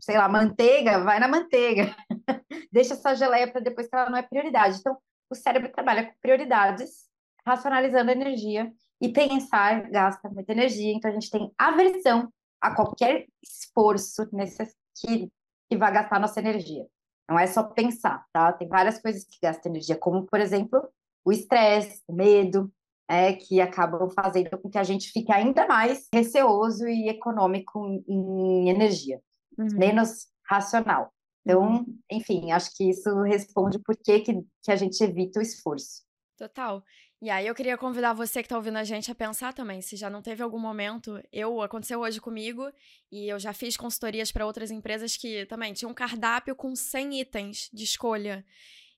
[0.00, 1.94] sei lá, manteiga, vai na manteiga.
[2.70, 4.78] Deixa essa geleia para depois que ela não é prioridade.
[4.78, 4.96] Então,
[5.30, 7.08] o cérebro trabalha com prioridades,
[7.46, 8.70] racionalizando a energia
[9.00, 10.92] e pensar gasta muita energia.
[10.92, 14.74] Então, a gente tem aversão a qualquer esforço necess...
[14.96, 15.30] que,
[15.70, 16.86] que vai gastar nossa energia.
[17.28, 18.52] Não é só pensar, tá?
[18.52, 20.86] Tem várias coisas que gastam energia, como, por exemplo,
[21.24, 22.72] o estresse, o medo,
[23.08, 28.68] é, que acabam fazendo com que a gente fique ainda mais receoso e econômico em
[28.68, 29.20] energia,
[29.58, 29.68] uhum.
[29.76, 31.12] menos racional.
[31.44, 31.98] Então, uhum.
[32.10, 36.02] enfim, acho que isso responde por que, que, que a gente evita o esforço.
[36.36, 36.82] Total.
[37.22, 39.96] E aí eu queria convidar você que está ouvindo a gente a pensar também, se
[39.96, 42.70] já não teve algum momento, eu aconteceu hoje comigo
[43.10, 47.20] e eu já fiz consultorias para outras empresas que também tinham um cardápio com 100
[47.20, 48.44] itens de escolha.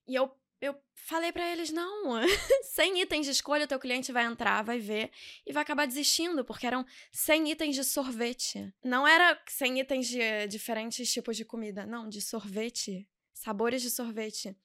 [0.09, 0.33] E eu
[0.67, 2.21] eu falei para eles: não,
[2.75, 5.11] sem itens de escolha, o teu cliente vai entrar, vai ver
[5.47, 8.73] e vai acabar desistindo, porque eram 100 itens de sorvete.
[8.85, 14.57] Não era 100 itens de diferentes tipos de comida, não, de sorvete, sabores de sorvete.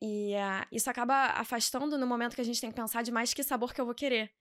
[0.00, 3.42] E uh, isso acaba afastando no momento que a gente tem que pensar demais que
[3.42, 4.32] sabor que eu vou querer.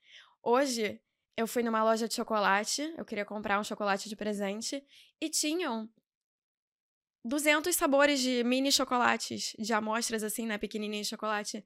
[0.44, 1.02] Hoje,
[1.36, 4.84] eu fui numa loja de chocolate, eu queria comprar um chocolate de presente,
[5.20, 5.90] e tinham
[7.28, 11.66] 200 sabores de mini chocolates, de amostras assim, né, pequenininha de chocolate.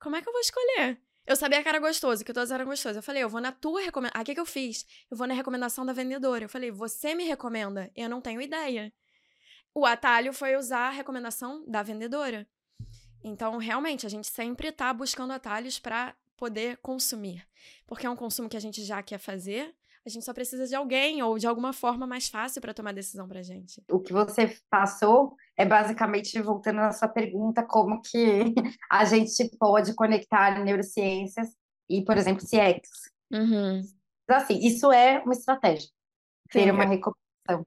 [0.00, 1.00] Como é que eu vou escolher?
[1.24, 2.96] Eu sabia que era gostoso, que todos eram gostosos.
[2.96, 4.20] Eu falei, eu vou na tua recomendação.
[4.20, 4.84] Ah, o que, que eu fiz?
[5.10, 6.44] Eu vou na recomendação da vendedora.
[6.44, 7.90] Eu falei, você me recomenda?
[7.94, 8.92] Eu não tenho ideia.
[9.74, 12.48] O atalho foi usar a recomendação da vendedora.
[13.22, 17.46] Então, realmente, a gente sempre está buscando atalhos para poder consumir.
[17.86, 19.72] Porque é um consumo que a gente já quer fazer,
[20.04, 23.28] a gente só precisa de alguém ou de alguma forma mais fácil para tomar decisão
[23.28, 23.82] para gente.
[23.90, 28.52] O que você passou é basicamente voltando na sua pergunta, como que
[28.90, 31.48] a gente pode conectar neurociências
[31.88, 32.88] e, por exemplo, CX.
[33.32, 33.82] Uhum.
[34.28, 35.88] Assim, isso é uma estratégia.
[36.50, 37.66] Ter Sim, uma recomendação.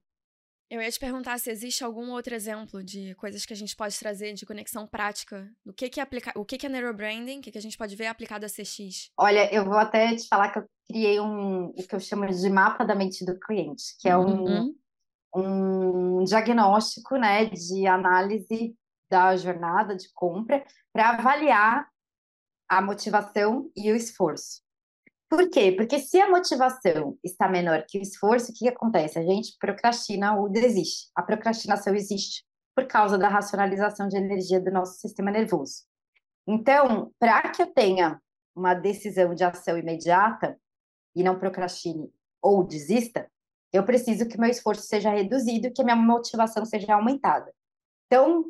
[0.68, 3.96] Eu ia te perguntar se existe algum outro exemplo de coisas que a gente pode
[3.96, 5.48] trazer de conexão prática.
[5.64, 7.78] O que, que é aplicar, o que, que é neurobranding, o que, que a gente
[7.78, 9.10] pode ver aplicado a CX?
[9.16, 12.50] Olha, eu vou até te falar que eu criei um o que eu chamo de
[12.50, 14.74] mapa da mente do cliente, que é um, uhum.
[15.36, 18.76] um diagnóstico né, de análise
[19.08, 21.88] da jornada de compra para avaliar
[22.68, 24.65] a motivação e o esforço.
[25.28, 25.72] Por quê?
[25.72, 29.18] Porque se a motivação está menor que o esforço, o que acontece?
[29.18, 31.10] A gente procrastina ou desiste.
[31.14, 35.84] A procrastinação existe por causa da racionalização de energia do nosso sistema nervoso.
[36.46, 38.20] Então, para que eu tenha
[38.54, 40.56] uma decisão de ação imediata
[41.14, 43.28] e não procrastine ou desista,
[43.72, 47.52] eu preciso que meu esforço seja reduzido, que minha motivação seja aumentada.
[48.06, 48.44] Então,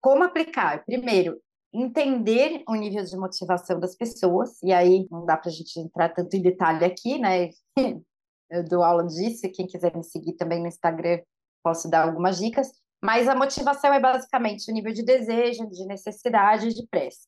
[0.00, 0.84] como aplicar?
[0.84, 1.40] Primeiro,
[1.82, 6.08] entender o nível de motivação das pessoas, e aí não dá para a gente entrar
[6.10, 7.50] tanto em detalhe aqui, né?
[8.48, 11.20] Eu dou aula disso, quem quiser me seguir também no Instagram,
[11.64, 12.70] posso dar algumas dicas,
[13.02, 17.26] mas a motivação é basicamente o nível de desejo, de necessidade, de pressa.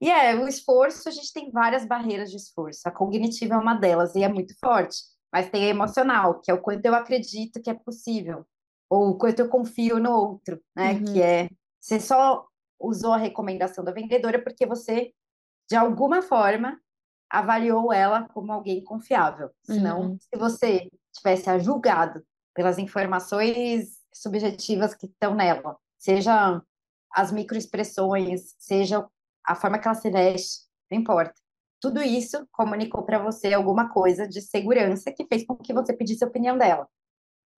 [0.00, 2.80] E é, o esforço, a gente tem várias barreiras de esforço.
[2.86, 4.98] A cognitiva é uma delas e é muito forte,
[5.32, 8.46] mas tem a emocional, que é o quanto eu acredito que é possível,
[8.88, 10.92] ou o quanto eu confio no outro, né?
[10.92, 11.04] Uhum.
[11.04, 11.48] Que é
[11.80, 12.46] você só
[12.80, 15.12] usou a recomendação da vendedora porque você,
[15.68, 16.80] de alguma forma,
[17.28, 19.50] avaliou ela como alguém confiável.
[19.62, 20.18] Senão, uhum.
[20.18, 26.60] se você tivesse a julgado pelas informações subjetivas que estão nela, seja
[27.12, 29.06] as microexpressões, seja
[29.44, 31.34] a forma que ela se veste, não importa.
[31.80, 36.24] Tudo isso comunicou para você alguma coisa de segurança que fez com que você pedisse
[36.24, 36.88] a opinião dela.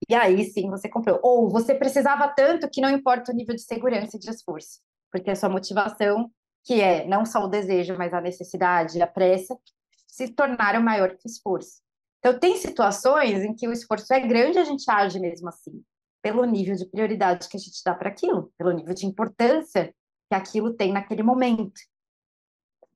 [0.09, 1.21] E aí sim você comprou.
[1.23, 4.81] Ou você precisava tanto que não importa o nível de segurança e de esforço
[5.11, 6.31] porque a sua motivação,
[6.65, 9.59] que é não só o desejo, mas a necessidade, a pressa,
[10.07, 11.81] se tornaram maior que o esforço.
[12.19, 15.83] Então, tem situações em que o esforço é grande e a gente age mesmo assim,
[16.23, 19.95] pelo nível de prioridade que a gente dá para aquilo, pelo nível de importância
[20.29, 21.81] que aquilo tem naquele momento.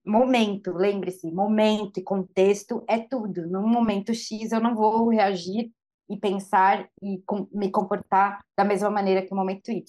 [0.04, 3.46] Momento, lembre-se, momento e contexto é tudo.
[3.46, 5.72] Num momento X, eu não vou reagir
[6.10, 9.82] e pensar e com, me comportar da mesma maneira que o momento Y.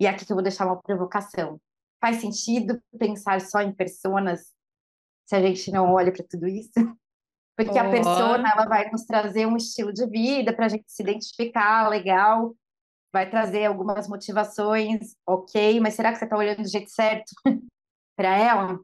[0.00, 1.60] E aqui que eu vou deixar uma provocação.
[2.00, 4.52] Faz sentido pensar só em personas
[5.26, 6.72] se a gente não olha para tudo isso?
[7.56, 7.80] Porque oh.
[7.80, 11.88] a persona ela vai nos trazer um estilo de vida para a gente se identificar,
[11.88, 12.54] legal,
[13.12, 17.32] vai trazer algumas motivações, ok, mas será que você está olhando do jeito certo
[18.16, 18.78] para ela?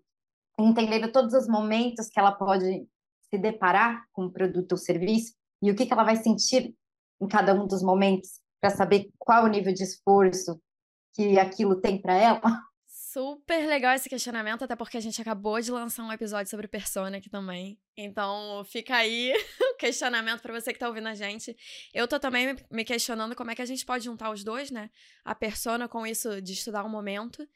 [0.59, 2.87] Entendendo todos os momentos que ela pode
[3.31, 6.74] se deparar com o produto ou serviço e o que, que ela vai sentir
[7.20, 10.61] em cada um dos momentos para saber qual o nível de esforço
[11.14, 12.40] que aquilo tem para ela?
[13.14, 17.18] Super legal esse questionamento, até porque a gente acabou de lançar um episódio sobre persona
[17.18, 17.79] aqui também.
[17.96, 19.33] Então, fica aí
[19.72, 21.57] o questionamento para você que tá ouvindo a gente.
[21.94, 24.90] Eu tô também me questionando como é que a gente pode juntar os dois, né?
[25.24, 27.48] A persona com isso de estudar o um momento.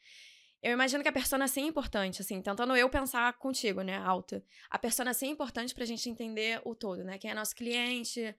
[0.63, 4.41] Eu imagino que a persona sim é importante, assim, tentando eu pensar contigo, né, alta.
[4.69, 7.17] A persona sim é importante pra gente entender o todo, né?
[7.17, 8.33] Quem é nosso cliente,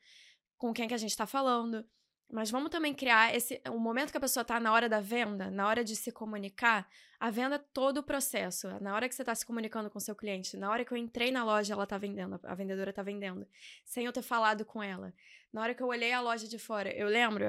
[0.57, 1.85] com quem que a gente tá falando.
[2.33, 5.51] Mas vamos também criar esse o momento que a pessoa está na hora da venda,
[5.51, 6.89] na hora de se comunicar,
[7.19, 8.69] a venda é todo o processo.
[8.81, 11.33] Na hora que você está se comunicando com seu cliente, na hora que eu entrei
[11.33, 13.47] na loja, ela está vendendo, a vendedora está vendendo,
[13.85, 15.13] sem eu ter falado com ela.
[15.53, 17.45] Na hora que eu olhei a loja de fora, eu lembro,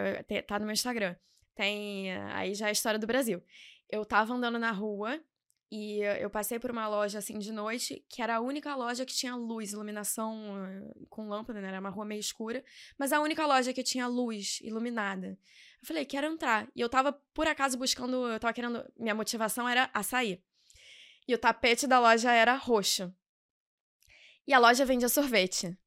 [0.48, 1.16] tá no meu Instagram,
[1.56, 3.42] tem aí já é a história do Brasil.
[3.88, 5.22] Eu tava andando na rua
[5.72, 9.14] e eu passei por uma loja assim de noite, que era a única loja que
[9.14, 10.36] tinha luz, iluminação
[10.68, 11.70] eh, com lâmpada, né?
[11.70, 12.62] Era uma rua meio escura,
[12.98, 15.40] mas a única loja que tinha luz iluminada.
[15.82, 16.68] Eu falei, quero entrar.
[16.76, 20.44] E eu tava, por acaso, buscando, eu tava querendo, minha motivação era açaí.
[21.26, 23.14] E o tapete da loja era roxo.
[24.46, 25.78] E a loja vendia sorvete.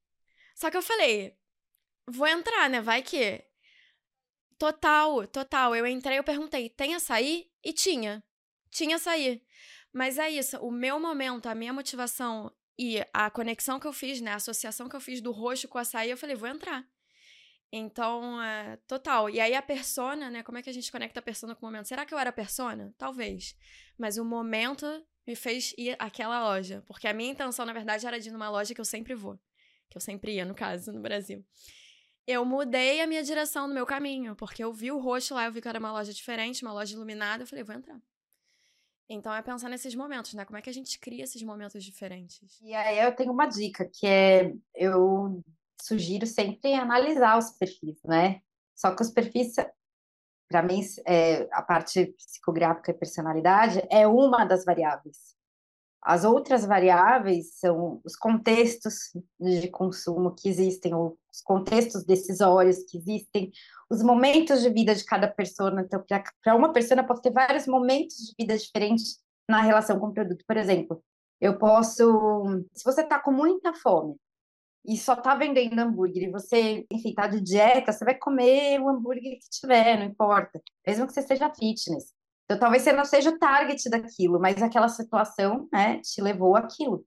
[0.54, 1.36] Só que eu falei,
[2.06, 2.80] vou entrar, né?
[2.80, 3.44] Vai que.
[4.58, 5.76] Total, total.
[5.76, 7.50] Eu entrei, eu perguntei, tem açaí?
[7.62, 8.24] E tinha.
[8.70, 9.42] Tinha açaí.
[9.94, 14.20] Mas é isso, o meu momento, a minha motivação e a conexão que eu fiz,
[14.20, 16.84] né, a associação que eu fiz do roxo com o açaí, eu falei, vou entrar.
[17.70, 19.30] Então, é, total.
[19.30, 21.68] E aí a persona, né, como é que a gente conecta a persona com o
[21.68, 21.86] momento?
[21.86, 22.92] Será que eu era persona?
[22.98, 23.56] Talvez.
[23.96, 24.84] Mas o momento
[25.24, 28.50] me fez ir àquela loja, porque a minha intenção, na verdade, era de ir numa
[28.50, 29.38] loja que eu sempre vou,
[29.88, 31.44] que eu sempre ia, no caso, no Brasil.
[32.26, 35.52] Eu mudei a minha direção no meu caminho, porque eu vi o roxo lá, eu
[35.52, 38.00] vi que era uma loja diferente, uma loja iluminada, eu falei, vou entrar.
[39.08, 40.44] Então é pensar nesses momentos, né?
[40.44, 42.58] Como é que a gente cria esses momentos diferentes?
[42.62, 45.42] E aí eu tenho uma dica, que é eu
[45.80, 48.40] sugiro sempre analisar os perfis, né?
[48.74, 49.54] Só que os perfis,
[50.48, 55.34] para mim, é, a parte psicográfica e personalidade é uma das variáveis.
[56.02, 63.50] As outras variáveis são os contextos de consumo que existem, os contextos decisórios que existem,
[63.94, 65.72] os momentos de vida de cada pessoa.
[65.80, 66.04] Então,
[66.42, 70.44] para uma pessoa, pode ter vários momentos de vida diferentes na relação com o produto.
[70.46, 71.02] Por exemplo,
[71.40, 72.64] eu posso.
[72.72, 74.16] Se você está com muita fome
[74.86, 78.88] e só está vendendo hambúrguer e você, enfim, está de dieta, você vai comer o
[78.88, 80.60] hambúrguer que tiver, não importa.
[80.86, 82.12] Mesmo que você seja fitness.
[82.44, 87.04] Então, talvez você não seja o target daquilo, mas aquela situação, né, te levou àquilo.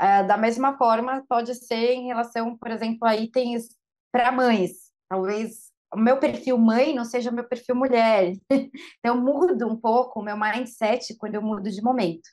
[0.00, 3.68] Uh, da mesma forma, pode ser em relação, por exemplo, a itens
[4.12, 4.92] para mães.
[5.08, 8.34] Talvez o meu perfil mãe não seja o meu perfil mulher.
[8.50, 12.28] então, eu mudo um pouco o meu mindset quando eu mudo de momento.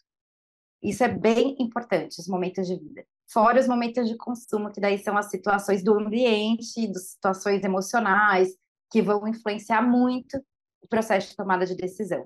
[0.83, 3.05] Isso é bem importante, os momentos de vida.
[3.31, 8.49] Fora os momentos de consumo, que daí são as situações do ambiente, das situações emocionais,
[8.91, 10.37] que vão influenciar muito
[10.81, 12.25] o processo de tomada de decisão.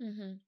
[0.00, 0.38] Uhum.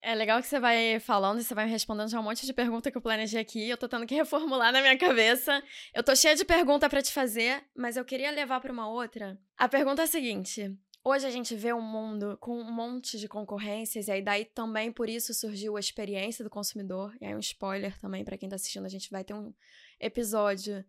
[0.00, 2.52] É legal que você vai falando e você vai me respondendo já um monte de
[2.52, 3.68] pergunta que eu planejei aqui.
[3.68, 5.62] Eu tô tendo que reformular na minha cabeça.
[5.92, 9.38] Eu tô cheia de pergunta para te fazer, mas eu queria levar para uma outra.
[9.56, 13.28] A pergunta é a seguinte: Hoje a gente vê um mundo com um monte de
[13.28, 17.16] concorrências, e aí daí também por isso surgiu a experiência do consumidor.
[17.20, 19.54] E aí um spoiler também para quem tá assistindo, a gente vai ter um
[19.98, 20.84] episódio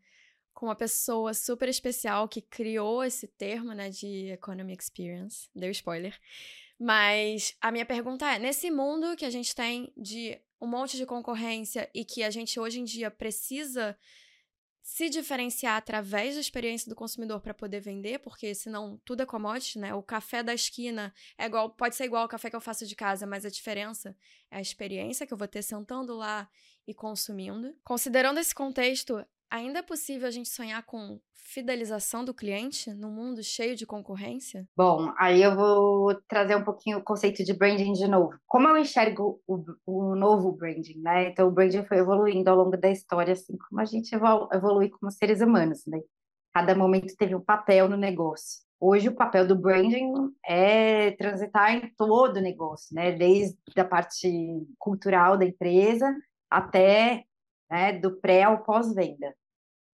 [0.53, 5.47] com uma pessoa super especial que criou esse termo, né, de economy experience.
[5.55, 6.19] Deu spoiler.
[6.79, 11.05] Mas a minha pergunta é: nesse mundo que a gente tem de um monte de
[11.05, 13.97] concorrência e que a gente hoje em dia precisa
[14.81, 19.77] se diferenciar através da experiência do consumidor para poder vender, porque senão tudo é commodity,
[19.77, 19.93] né?
[19.93, 22.95] O café da esquina é igual, pode ser igual ao café que eu faço de
[22.95, 24.15] casa, mas a diferença
[24.49, 26.49] é a experiência que eu vou ter sentando lá
[26.87, 27.77] e consumindo.
[27.83, 33.41] Considerando esse contexto, Ainda é possível a gente sonhar com fidelização do cliente num mundo
[33.43, 34.67] cheio de concorrência?
[34.77, 38.37] Bom, aí eu vou trazer um pouquinho o conceito de branding de novo.
[38.45, 41.29] Como eu enxergo o, o novo branding, né?
[41.29, 45.11] Então, o branding foi evoluindo ao longo da história, assim como a gente evolui como
[45.11, 45.99] seres humanos, né?
[46.53, 48.61] Cada momento teve um papel no negócio.
[48.79, 50.13] Hoje, o papel do branding
[50.45, 53.11] é transitar em todo o negócio, né?
[53.11, 54.29] Desde a parte
[54.77, 56.15] cultural da empresa
[56.49, 57.23] até
[57.69, 59.35] né, do pré ao pós-venda.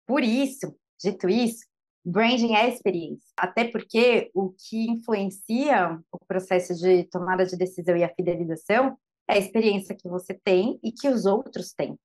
[0.05, 1.65] Por isso, dito isso,
[2.05, 8.03] branding é experiência, até porque o que influencia o processo de tomada de decisão e
[8.03, 11.97] a fidelização é a experiência que você tem e que os outros têm.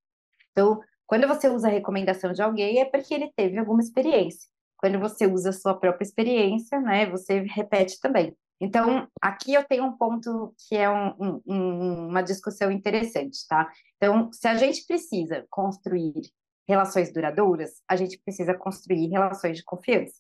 [0.52, 4.48] Então, quando você usa a recomendação de alguém, é porque ele teve alguma experiência.
[4.78, 8.34] Quando você usa a sua própria experiência, né, você repete também.
[8.60, 13.70] Então, aqui eu tenho um ponto que é um, um, uma discussão interessante, tá?
[13.96, 16.30] Então, se a gente precisa construir
[16.70, 20.14] relações duradouras, a gente precisa construir relações de confiança.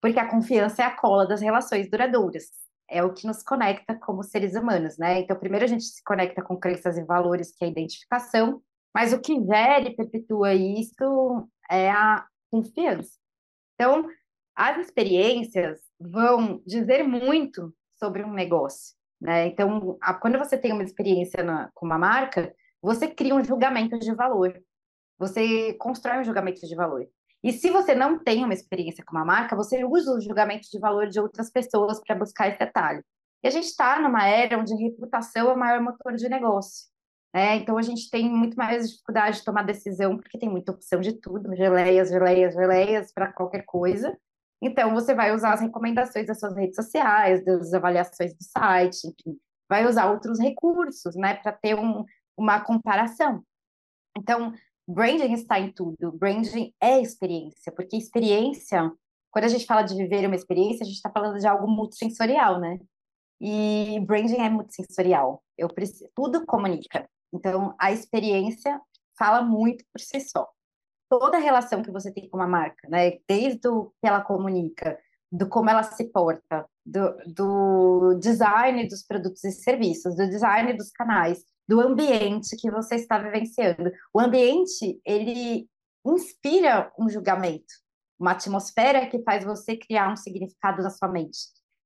[0.00, 2.44] Porque a confiança é a cola das relações duradouras.
[2.90, 5.20] É o que nos conecta como seres humanos, né?
[5.20, 8.60] Então, primeiro a gente se conecta com crenças e valores, que é a identificação,
[8.94, 13.12] mas o que gera e perpetua isso é a confiança.
[13.74, 14.06] Então,
[14.54, 19.46] as experiências vão dizer muito sobre um negócio, né?
[19.46, 23.98] Então, a, quando você tem uma experiência na, com uma marca, você cria um julgamento
[23.98, 24.60] de valor.
[25.22, 27.06] Você constrói um julgamento de valor.
[27.44, 30.80] E se você não tem uma experiência com uma marca, você usa o julgamento de
[30.80, 33.02] valor de outras pessoas para buscar esse detalhe.
[33.40, 36.86] E a gente está numa era onde reputação é o maior motor de negócio.
[37.32, 37.56] Né?
[37.56, 41.12] Então a gente tem muito mais dificuldade de tomar decisão, porque tem muita opção de
[41.12, 44.16] tudo, geleias, geleias, geleias para qualquer coisa.
[44.60, 49.36] Então, você vai usar as recomendações das suas redes sociais, das avaliações do site, enfim,
[49.68, 52.04] vai usar outros recursos, né, para ter um,
[52.36, 53.42] uma comparação.
[54.16, 54.52] Então,
[54.86, 56.12] branding está em tudo.
[56.12, 58.90] Branding é experiência, porque experiência,
[59.30, 62.60] quando a gente fala de viver uma experiência, a gente está falando de algo multissensorial,
[62.60, 62.78] né?
[63.40, 65.42] E branding é multissensorial.
[65.58, 67.08] Eu preciso, tudo comunica.
[67.32, 68.80] Então, a experiência
[69.18, 70.48] fala muito por si só
[71.18, 73.18] toda a relação que você tem com uma marca, né?
[73.28, 74.98] Desde o que ela comunica,
[75.30, 80.90] do como ela se porta, do, do design dos produtos e serviços, do design dos
[80.90, 83.90] canais, do ambiente que você está vivenciando.
[84.12, 85.66] O ambiente, ele
[86.04, 87.72] inspira um julgamento,
[88.20, 91.38] uma atmosfera que faz você criar um significado na sua mente.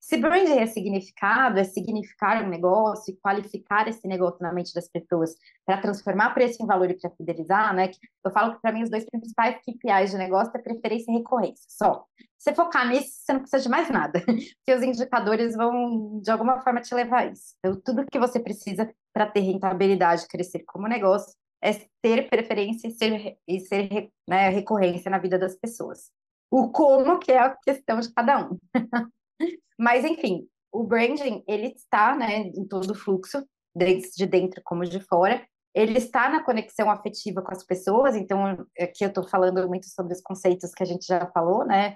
[0.07, 4.89] Se branding é significado, é significar um negócio e qualificar esse negócio na mente das
[4.89, 7.91] pessoas para transformar preço em valor e para fidelizar, né?
[8.25, 11.67] Eu falo que para mim os dois principais KPIs de negócio é preferência e recorrência,
[11.69, 12.05] só.
[12.39, 16.61] Se focar nisso, você não precisa de mais nada, porque os indicadores vão de alguma
[16.61, 17.57] forma te levar a isso.
[17.59, 22.93] Então, tudo que você precisa para ter rentabilidade, crescer como negócio, é ter preferência e
[22.93, 26.13] ser, e ser né, recorrência na vida das pessoas.
[26.49, 28.57] O como que é a questão de cada um.
[29.79, 35.01] Mas, enfim, o branding, ele está né, em todo o fluxo, desde dentro como de
[35.01, 35.47] fora.
[35.75, 40.15] Ele está na conexão afetiva com as pessoas, então aqui eu estou falando muito sobre
[40.15, 41.95] os conceitos que a gente já falou, né?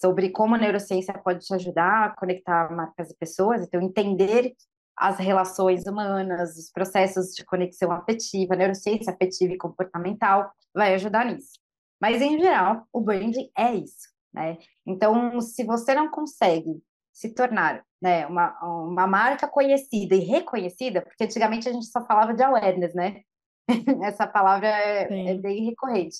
[0.00, 4.54] Sobre como a neurociência pode te ajudar a conectar marcas e pessoas, então entender
[4.94, 11.58] as relações humanas, os processos de conexão afetiva, neurociência afetiva e comportamental vai ajudar nisso.
[12.00, 14.58] Mas, em geral, o branding é isso, né?
[14.86, 21.24] Então, se você não consegue se tornar né, uma, uma marca conhecida e reconhecida, porque
[21.24, 23.22] antigamente a gente só falava de awareness, né?
[24.04, 26.16] Essa palavra é, é, bem recorrente.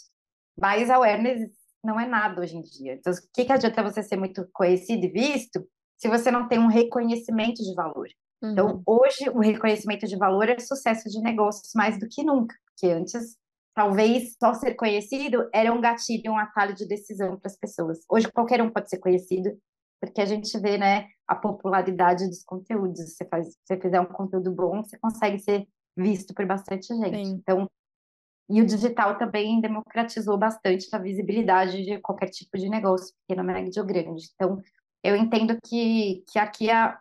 [0.60, 1.48] Mas awareness
[1.84, 2.94] não é nada hoje em dia.
[2.94, 5.64] Então, o que, que adianta você ser muito conhecido e visto
[5.96, 8.08] se você não tem um reconhecimento de valor?
[8.42, 8.80] Então, uhum.
[8.80, 12.92] Então, hoje, o reconhecimento de valor é sucesso de negócios mais do que nunca, porque
[12.92, 13.36] antes,
[13.74, 18.00] talvez só ser conhecido era um gatilho, um atalho de decisão para as pessoas.
[18.08, 19.50] Hoje, qualquer um pode ser conhecido,
[20.00, 23.14] porque a gente vê, né, a popularidade dos conteúdos.
[23.14, 25.66] Você faz, se você fizer um conteúdo bom, você consegue ser
[25.96, 27.26] visto por bastante gente.
[27.26, 27.34] Sim.
[27.34, 27.68] Então,
[28.50, 33.82] e o digital também democratizou bastante a visibilidade de qualquer tipo de negócio, pequeno, médio
[33.82, 34.24] ou grande.
[34.34, 34.62] Então,
[35.04, 36.98] eu entendo que, que aqui a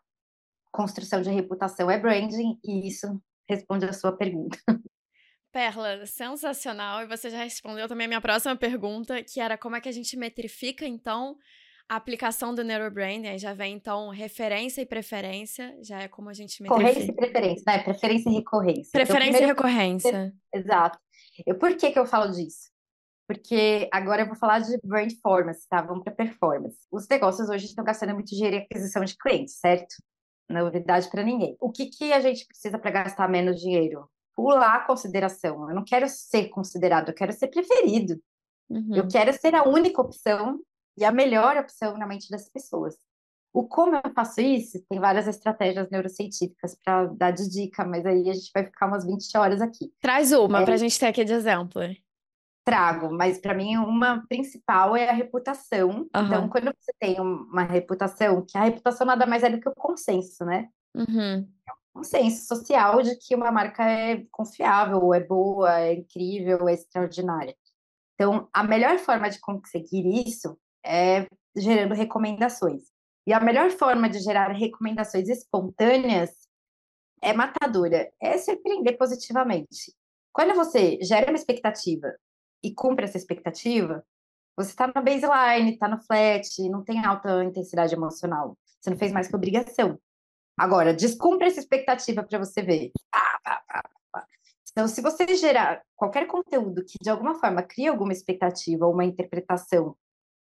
[0.72, 4.58] construção de reputação é branding, e isso responde a sua pergunta.
[5.52, 7.02] Perla, sensacional.
[7.02, 9.92] E você já respondeu também a minha próxima pergunta, que era como é que a
[9.92, 11.38] gente metrifica, então,
[11.90, 13.28] a aplicação do neurobranding.
[13.28, 16.88] Aí já vem, então, referência e preferência, já é como a gente metrifica.
[16.88, 17.84] Recorrência e preferência, né?
[17.84, 18.92] Preferência e recorrência.
[18.92, 19.46] Preferência então, primeiro...
[19.46, 20.34] e recorrência.
[20.54, 21.00] Exato.
[21.46, 22.70] Eu, por que que eu falo disso?
[23.28, 25.82] Porque agora eu vou falar de brand performance, tá?
[25.82, 26.78] Vamos para performance.
[26.92, 29.96] Os negócios hoje estão gastando muito dinheiro em aquisição de clientes, certo?
[30.50, 31.58] Novidade para ninguém.
[31.60, 34.10] O que, que a gente precisa para gastar menos dinheiro?
[34.38, 35.68] Pular a consideração.
[35.68, 38.22] Eu não quero ser considerado, eu quero ser preferido.
[38.70, 38.96] Uhum.
[38.96, 40.60] Eu quero ser a única opção
[40.96, 42.96] e a melhor opção na mente das pessoas.
[43.52, 48.30] O como eu faço isso, tem várias estratégias neurocientíficas para dar de dica, mas aí
[48.30, 49.92] a gente vai ficar umas 20 horas aqui.
[50.00, 51.82] Traz uma é, para a gente ter aqui de exemplo.
[52.64, 55.90] Trago, mas para mim uma principal é a reputação.
[55.90, 56.08] Uhum.
[56.16, 59.74] Então, quando você tem uma reputação, que a reputação nada mais é do que o
[59.76, 60.68] consenso, né?
[60.94, 61.48] Uhum.
[61.68, 67.56] É consenso social de que uma marca é confiável, é boa, é incrível, é extraordinária.
[68.14, 72.84] Então, a melhor forma de conseguir isso é gerando recomendações.
[73.26, 76.32] E a melhor forma de gerar recomendações espontâneas
[77.22, 79.94] é matadora, é surpreender positivamente.
[80.32, 82.14] Quando você gera uma expectativa
[82.64, 84.06] e cumpre essa expectativa,
[84.56, 88.56] você está na baseline, está no flat, não tem alta intensidade emocional.
[88.80, 90.00] Você não fez mais que obrigação.
[90.58, 92.92] Agora, descumpre essa expectativa para você ver.
[94.72, 99.06] Então, se você gerar qualquer conteúdo que de alguma forma cria alguma expectativa ou uma
[99.06, 99.96] interpretação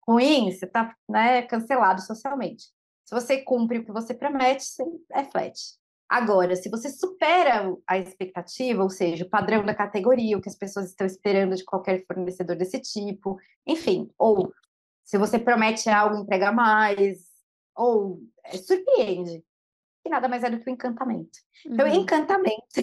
[0.07, 2.65] ruim, você está né, cancelado socialmente.
[3.05, 5.59] Se você cumpre o que você promete, você é flat.
[6.09, 10.57] Agora, se você supera a expectativa, ou seja, o padrão da categoria, o que as
[10.57, 13.37] pessoas estão esperando de qualquer fornecedor desse tipo,
[13.67, 14.53] enfim, ou
[15.05, 17.19] se você promete algo, entrega mais,
[17.77, 19.45] ou é, surpreende,
[20.03, 21.39] que nada mais é do que o encantamento.
[21.67, 21.95] Então, uhum.
[21.95, 22.81] encantamento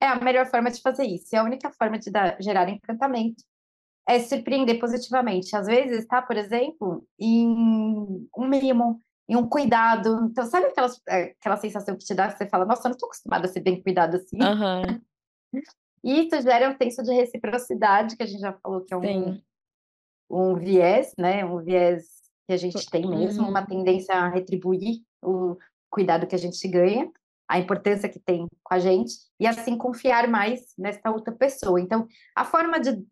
[0.00, 3.42] é a melhor forma de fazer isso, é a única forma de dar, gerar encantamento
[4.08, 5.54] é surpreender positivamente.
[5.56, 7.46] Às vezes, tá, por exemplo, em
[8.36, 10.26] um mimo, em um cuidado.
[10.30, 12.96] Então, sabe aquela, é, aquela sensação que te dá que você fala, nossa, eu não
[12.96, 14.38] estou acostumada a ser bem cuidado assim.
[14.42, 15.00] Uhum.
[16.04, 19.40] E isso gera um senso de reciprocidade, que a gente já falou que é um,
[20.28, 21.44] um viés, né?
[21.44, 22.02] Um viés
[22.44, 23.50] que a gente tem mesmo, uhum.
[23.50, 25.56] uma tendência a retribuir o
[25.92, 27.12] cuidado que a gente ganha,
[27.46, 31.78] a importância que tem com a gente, e assim confiar mais nessa outra pessoa.
[31.78, 33.04] Então, a forma de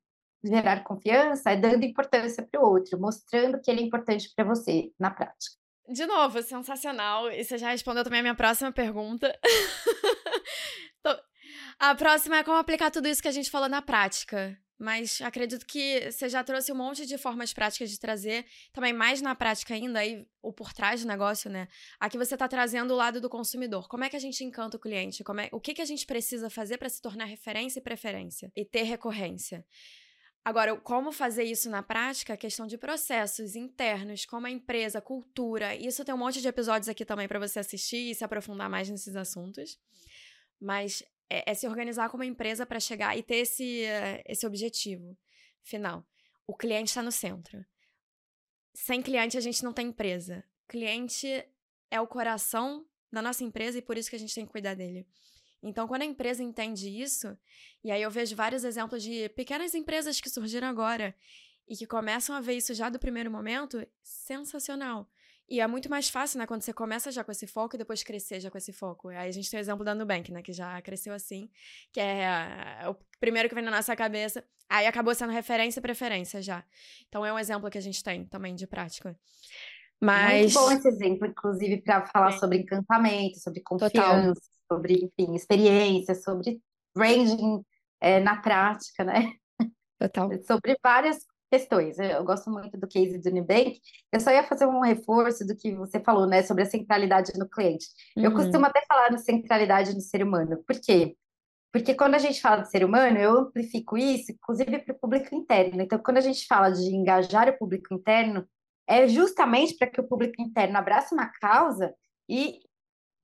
[0.42, 4.90] gerar confiança é dando importância para o outro, mostrando que ele é importante para você
[4.98, 5.56] na prática.
[5.86, 7.30] De novo, sensacional.
[7.30, 9.38] E você já respondeu também a minha próxima pergunta.
[11.78, 14.56] a próxima é como aplicar tudo isso que a gente falou na prática.
[14.80, 19.20] Mas acredito que você já trouxe um monte de formas práticas de trazer, também mais
[19.20, 21.68] na prática ainda, aí, o por trás do negócio, né?
[22.00, 23.86] Aqui você está trazendo o lado do consumidor.
[23.88, 25.22] Como é que a gente encanta o cliente?
[25.22, 28.50] Como é, o que, que a gente precisa fazer para se tornar referência e preferência?
[28.56, 29.66] E ter recorrência?
[30.42, 32.34] Agora, como fazer isso na prática?
[32.34, 35.74] Questão de processos internos, como a empresa, cultura.
[35.74, 38.88] Isso tem um monte de episódios aqui também para você assistir e se aprofundar mais
[38.88, 39.78] nesses assuntos.
[40.58, 45.16] Mas é, é se organizar como empresa para chegar e ter esse, uh, esse objetivo
[45.62, 46.04] final.
[46.46, 47.64] O cliente está no centro.
[48.74, 50.44] Sem cliente, a gente não tem empresa.
[50.68, 51.28] Cliente
[51.90, 54.74] é o coração da nossa empresa e por isso que a gente tem que cuidar
[54.74, 55.06] dele.
[55.62, 57.36] Então, quando a empresa entende isso,
[57.84, 61.14] e aí eu vejo vários exemplos de pequenas empresas que surgiram agora
[61.68, 65.08] e que começam a ver isso já do primeiro momento, sensacional.
[65.50, 68.02] E é muito mais fácil, né, quando você começa já com esse foco e depois
[68.04, 69.08] crescer já com esse foco.
[69.08, 71.50] Aí a gente tem o exemplo da Nubank, né, que já cresceu assim,
[71.92, 74.44] que é o primeiro que vem na nossa cabeça.
[74.68, 76.64] Aí acabou sendo referência e preferência já.
[77.08, 79.18] Então é um exemplo que a gente tem também de prática.
[80.00, 80.54] Mas...
[80.54, 82.38] Muito bom esse exemplo, inclusive, para falar é.
[82.38, 83.90] sobre encantamento, sobre confiança.
[83.90, 84.34] Total
[84.70, 86.60] sobre, enfim, experiência, sobre
[86.94, 87.64] branding
[88.00, 89.32] é, na prática, né?
[89.98, 90.30] Total.
[90.46, 91.98] sobre várias questões.
[91.98, 93.80] Eu gosto muito do case do Nubank.
[94.12, 97.48] Eu só ia fazer um reforço do que você falou, né, sobre a centralidade no
[97.48, 97.86] cliente.
[98.16, 98.24] Uhum.
[98.24, 100.62] Eu costumo até falar na centralidade no ser humano.
[100.64, 101.16] Por quê?
[101.72, 105.34] Porque quando a gente fala de ser humano, eu amplifico isso, inclusive para o público
[105.34, 105.82] interno.
[105.82, 108.46] Então, quando a gente fala de engajar o público interno,
[108.88, 111.94] é justamente para que o público interno abrace uma causa
[112.28, 112.60] e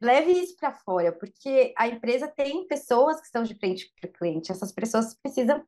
[0.01, 4.13] leve isso para fora, porque a empresa tem pessoas que estão de frente para o
[4.13, 5.65] cliente, essas pessoas precisam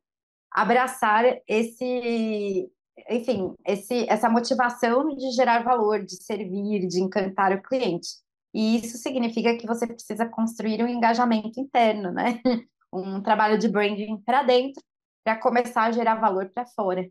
[0.51, 2.71] abraçar esse,
[3.09, 8.07] enfim, esse, essa motivação de gerar valor, de servir, de encantar o cliente.
[8.53, 12.41] E isso significa que você precisa construir um engajamento interno, né?
[12.91, 14.81] Um trabalho de branding para dentro,
[15.23, 17.07] para começar a gerar valor para fora.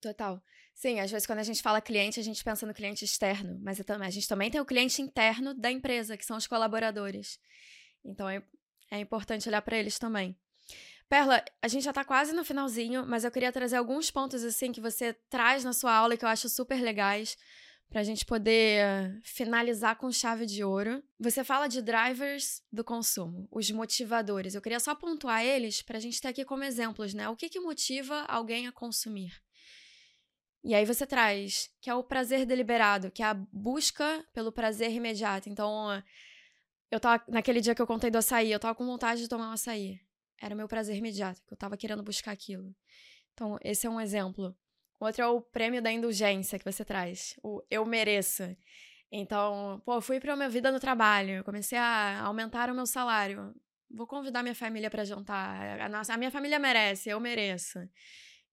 [0.00, 0.40] Total.
[0.74, 3.78] Sim, às vezes quando a gente fala cliente, a gente pensa no cliente externo, mas
[3.78, 7.38] a gente também tem o cliente interno da empresa, que são os colaboradores.
[8.02, 8.42] Então é,
[8.90, 10.34] é importante olhar para eles também.
[11.08, 14.72] Perla, a gente já está quase no finalzinho, mas eu queria trazer alguns pontos assim
[14.72, 17.36] que você traz na sua aula que eu acho super legais
[17.88, 21.00] para a gente poder finalizar com chave de ouro.
[21.20, 24.54] Você fala de drivers do consumo, os motivadores.
[24.54, 27.28] Eu queria só pontuar eles para a gente ter aqui como exemplos, né?
[27.28, 29.32] O que, que motiva alguém a consumir?
[30.64, 34.90] E aí você traz, que é o prazer deliberado, que é a busca pelo prazer
[34.90, 35.48] imediato.
[35.48, 36.02] Então,
[36.90, 39.50] eu tava, naquele dia que eu contei do açaí, eu tava com vontade de tomar
[39.50, 40.00] um açaí.
[40.40, 42.74] Era o meu prazer imediato, que eu tava querendo buscar aquilo.
[43.32, 44.56] Então, esse é um exemplo.
[44.98, 48.44] Outro é o prêmio da indulgência que você traz, o eu mereço.
[49.10, 53.54] Então, pô, fui para minha vida no trabalho, comecei a aumentar o meu salário.
[53.90, 55.80] Vou convidar minha família para jantar.
[55.80, 57.78] A, nossa, a minha família merece, eu mereço.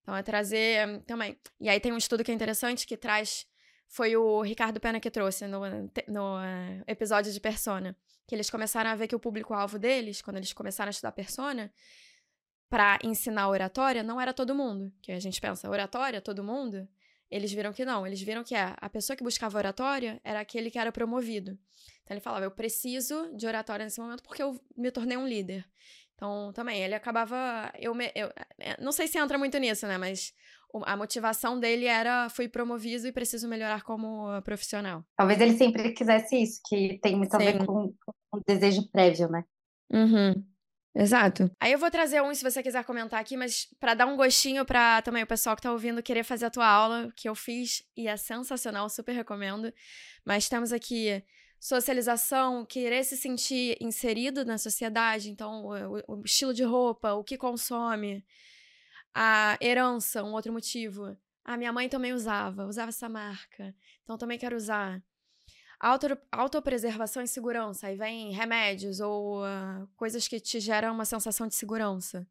[0.01, 1.39] Então, é trazer hum, também.
[1.59, 3.47] E aí tem um estudo que é interessante que traz.
[3.93, 5.59] Foi o Ricardo Pena que trouxe no,
[6.07, 7.95] no uh, episódio de Persona.
[8.25, 11.71] Que eles começaram a ver que o público-alvo deles, quando eles começaram a estudar Persona,
[12.67, 14.91] para ensinar oratória, não era todo mundo.
[14.99, 16.89] Que a gente pensa, oratória, todo mundo.
[17.29, 18.07] Eles viram que não.
[18.07, 21.51] Eles viram que a, a pessoa que buscava oratória era aquele que era promovido.
[22.01, 25.69] Então ele falava: Eu preciso de oratória nesse momento porque eu me tornei um líder.
[26.15, 27.71] Então, também, ele acabava.
[27.77, 29.99] Eu, eu, é, não sei se entra muito nisso, né?
[29.99, 30.33] Mas
[30.85, 35.03] a motivação dele era: fui promovido e preciso melhorar como profissional.
[35.15, 37.35] Talvez ele sempre quisesse isso, que tem muito Sim.
[37.35, 39.43] a ver com, com o desejo prévio, né?
[39.91, 40.43] Uhum.
[40.95, 41.49] Exato.
[41.59, 44.63] Aí eu vou trazer um se você quiser comentar aqui, mas para dar um gostinho
[44.63, 47.83] para também o pessoal que tá ouvindo querer fazer a tua aula, que eu fiz
[47.97, 49.73] e é sensacional, super recomendo.
[50.23, 51.23] Mas temos aqui
[51.59, 57.37] socialização, querer se sentir inserido na sociedade, então o, o, estilo de roupa, o que
[57.37, 58.23] consome,
[59.13, 61.17] a herança, um outro motivo.
[61.43, 65.03] A minha mãe também usava, usava essa marca, então também quero usar.
[65.79, 71.45] Auto, autopreservação e segurança, aí vem remédios ou uh, coisas que te geram uma sensação
[71.45, 72.25] de segurança.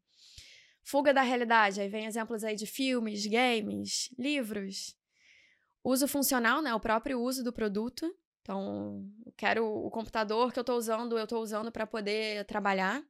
[0.83, 4.97] Fuga da realidade, aí vem exemplos aí de filmes, games, livros.
[5.83, 8.11] Uso funcional, né, o próprio uso do produto.
[8.41, 13.03] Então, eu quero o computador que eu estou usando, eu estou usando para poder trabalhar.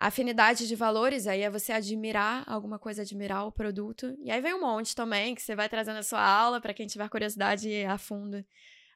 [0.00, 4.16] Afinidade de valores, aí é você admirar alguma coisa, admirar o produto.
[4.24, 6.86] E aí vem um monte também que você vai trazendo na sua aula para quem
[6.86, 8.42] tiver curiosidade a fundo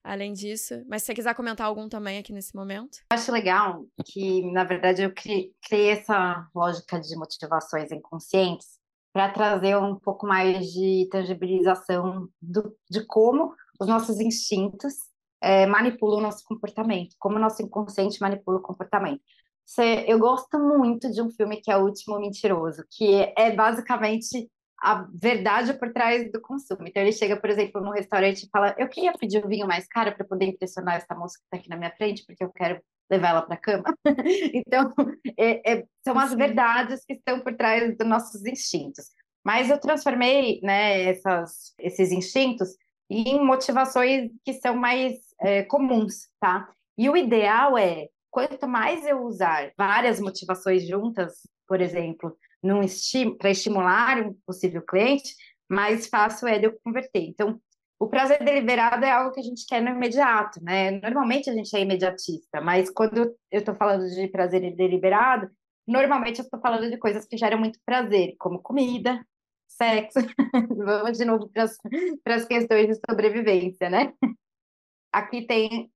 [0.02, 0.82] além disso.
[0.88, 3.00] Mas se você quiser comentar algum também aqui nesse momento.
[3.10, 8.78] Acho legal que, na verdade, eu criei essa lógica de motivações inconscientes
[9.12, 14.94] para trazer um pouco mais de tangibilização do, de como os nossos instintos
[15.40, 19.22] é, manipulam o nosso comportamento, como o nosso inconsciente manipula o comportamento.
[20.06, 24.48] Eu gosto muito de um filme que é O Último Mentiroso, que é basicamente
[24.84, 26.86] a verdade por trás do consumo.
[26.86, 29.86] Então ele chega, por exemplo, num restaurante e fala: Eu queria pedir um vinho mais
[29.88, 32.80] caro para poder impressionar essa moça que está aqui na minha frente, porque eu quero
[33.10, 33.84] levar ela para a cama.
[34.54, 34.92] então,
[35.38, 39.06] é, é, são as verdades que estão por trás dos nossos instintos.
[39.44, 42.68] Mas eu transformei né, essas, esses instintos
[43.10, 46.68] em motivações que são mais é, comuns, tá?
[46.96, 51.34] E o ideal é, quanto mais eu usar várias motivações juntas,
[51.68, 52.36] por exemplo,
[53.38, 55.36] para estimular um possível cliente,
[55.70, 57.20] mais fácil é de eu converter.
[57.28, 57.60] Então,
[57.96, 60.90] o prazer deliberado é algo que a gente quer no imediato, né?
[61.00, 65.48] Normalmente a gente é imediatista, mas quando eu estou falando de prazer deliberado,
[65.86, 69.24] normalmente eu estou falando de coisas que geram muito prazer, como comida,
[69.68, 70.18] sexo.
[70.76, 74.12] Vamos de novo para as questões de sobrevivência, né?
[75.12, 75.93] Aqui tem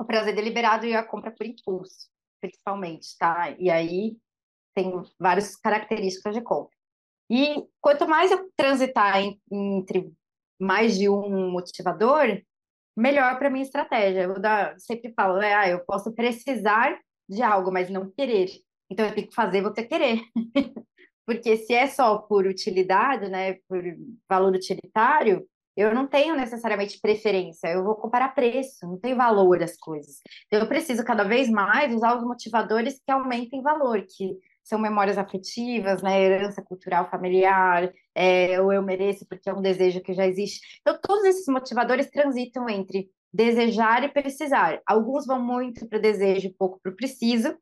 [0.00, 2.08] o prazer deliberado e a compra por impulso,
[2.40, 3.54] principalmente, tá?
[3.58, 4.16] E aí
[4.74, 6.74] tem várias características de compra.
[7.30, 10.10] E quanto mais eu transitar em, entre
[10.58, 12.40] mais de um motivador,
[12.96, 14.22] melhor para minha estratégia.
[14.22, 14.34] Eu
[14.78, 15.54] sempre falo, né?
[15.54, 16.98] ah, eu posso precisar
[17.28, 18.50] de algo, mas não querer.
[18.90, 20.22] Então eu tenho que fazer você querer.
[21.26, 23.82] Porque se é só por utilidade, né, por
[24.28, 25.46] valor utilitário,
[25.80, 30.20] eu não tenho necessariamente preferência, eu vou comparar preço, não tem valor as coisas.
[30.50, 36.02] Eu preciso cada vez mais usar os motivadores que aumentem valor, que são memórias afetivas,
[36.02, 40.60] né, herança cultural familiar, é, ou eu mereço porque é um desejo que já existe.
[40.80, 44.80] Então, todos esses motivadores transitam entre desejar e precisar.
[44.86, 47.56] Alguns vão muito para o desejo, pouco para o preciso,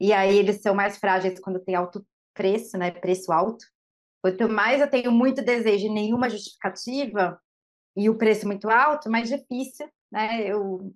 [0.00, 2.04] e aí eles são mais frágeis quando tem alto
[2.34, 3.64] preço, né, preço alto.
[4.22, 7.38] Quanto mais eu tenho muito desejo e nenhuma justificativa,
[7.98, 10.46] e o preço muito alto, mais difícil, né?
[10.46, 10.94] Eu,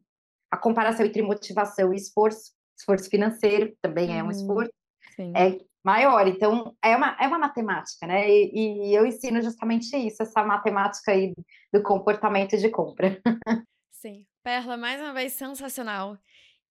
[0.48, 4.30] a comparação entre motivação e esforço, esforço financeiro também é um uhum.
[4.30, 4.72] esforço,
[5.16, 5.32] Sim.
[5.36, 6.28] é maior.
[6.28, 8.30] Então, é uma, é uma matemática, né?
[8.30, 11.34] E, e eu ensino justamente isso, essa matemática aí
[11.72, 13.20] do comportamento de compra.
[13.90, 14.24] Sim.
[14.44, 16.16] Perla, mais uma vez sensacional.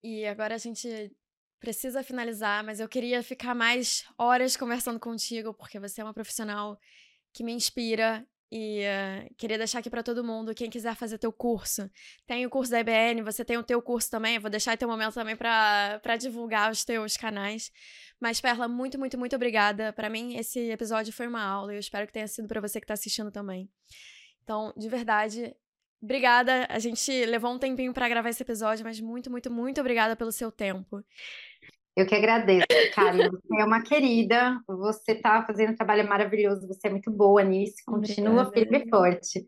[0.01, 1.11] E agora a gente
[1.59, 6.79] precisa finalizar, mas eu queria ficar mais horas conversando contigo, porque você é uma profissional
[7.33, 11.31] que me inspira e uh, queria deixar aqui para todo mundo, quem quiser fazer teu
[11.31, 11.89] curso.
[12.27, 14.37] Tem o curso da IBN, você tem o teu curso também.
[14.39, 17.71] Vou deixar teu momento também para divulgar os teus canais.
[18.19, 19.93] Mas, Perla, muito, muito, muito obrigada.
[19.93, 22.81] Para mim, esse episódio foi uma aula e eu espero que tenha sido para você
[22.81, 23.69] que está assistindo também.
[24.43, 25.55] Então, de verdade,
[26.03, 26.67] obrigada.
[26.69, 30.31] A gente levou um tempinho para gravar esse episódio, mas muito, muito, muito obrigada pelo
[30.31, 31.01] seu tempo.
[31.95, 32.65] Eu que agradeço,
[32.95, 33.29] Karen.
[33.29, 37.75] Você é uma querida, você está fazendo um trabalho maravilhoso, você é muito boa nisso,
[37.85, 38.51] continua Obrigada.
[38.51, 39.47] firme e forte.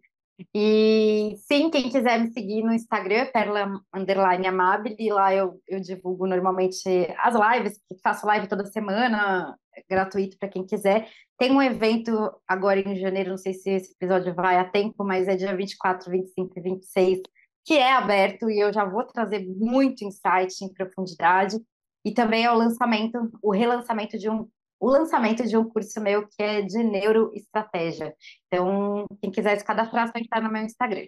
[0.53, 6.25] E sim, quem quiser me seguir no Instagram, Perla Underline Amabile, lá eu, eu divulgo
[6.25, 6.83] normalmente
[7.17, 9.55] as lives, faço live toda semana,
[9.89, 11.07] gratuito para quem quiser.
[11.37, 12.11] Tem um evento
[12.47, 16.09] agora em janeiro, não sei se esse episódio vai a tempo, mas é dia 24,
[16.09, 17.19] 25 e 26,
[17.65, 21.57] que é aberto e eu já vou trazer muito insight em profundidade.
[22.05, 24.47] E também é o lançamento, o relançamento de um
[24.83, 28.13] o lançamento de um curso meu que é de neuroestratégia.
[28.47, 31.07] Então, quem quiser se cadastrar, só entrar no meu Instagram.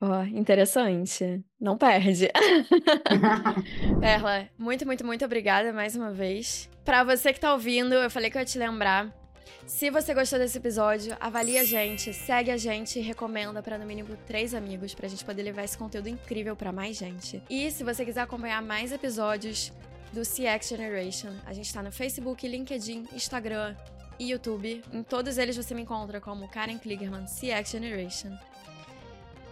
[0.00, 1.44] Oh, interessante.
[1.60, 2.30] Não perde.
[4.00, 6.70] Perla, muito, muito, muito obrigada mais uma vez.
[6.82, 9.19] Para você que tá ouvindo, eu falei que eu ia te lembrar.
[9.66, 13.86] Se você gostou desse episódio, avalie a gente, segue a gente e recomenda para no
[13.86, 17.42] mínimo três amigos pra gente poder levar esse conteúdo incrível para mais gente.
[17.48, 19.72] E se você quiser acompanhar mais episódios,
[20.12, 21.32] do CX Generation.
[21.46, 23.76] A gente está no Facebook, LinkedIn, Instagram
[24.18, 24.82] e YouTube.
[24.92, 28.36] Em todos eles você me encontra como Karen Kligerman, CX Generation.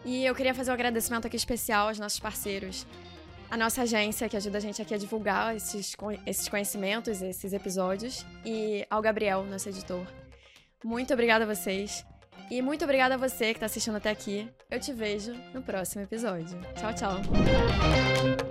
[0.05, 2.86] E eu queria fazer um agradecimento aqui especial aos nossos parceiros.
[3.51, 5.96] A nossa agência, que ajuda a gente aqui a divulgar esses,
[6.26, 8.24] esses conhecimentos, esses episódios.
[8.44, 10.07] E ao Gabriel, nosso editor.
[10.84, 12.05] Muito obrigada a vocês.
[12.51, 14.49] E muito obrigada a você que está assistindo até aqui.
[14.70, 16.59] Eu te vejo no próximo episódio.
[16.76, 18.47] Tchau, tchau.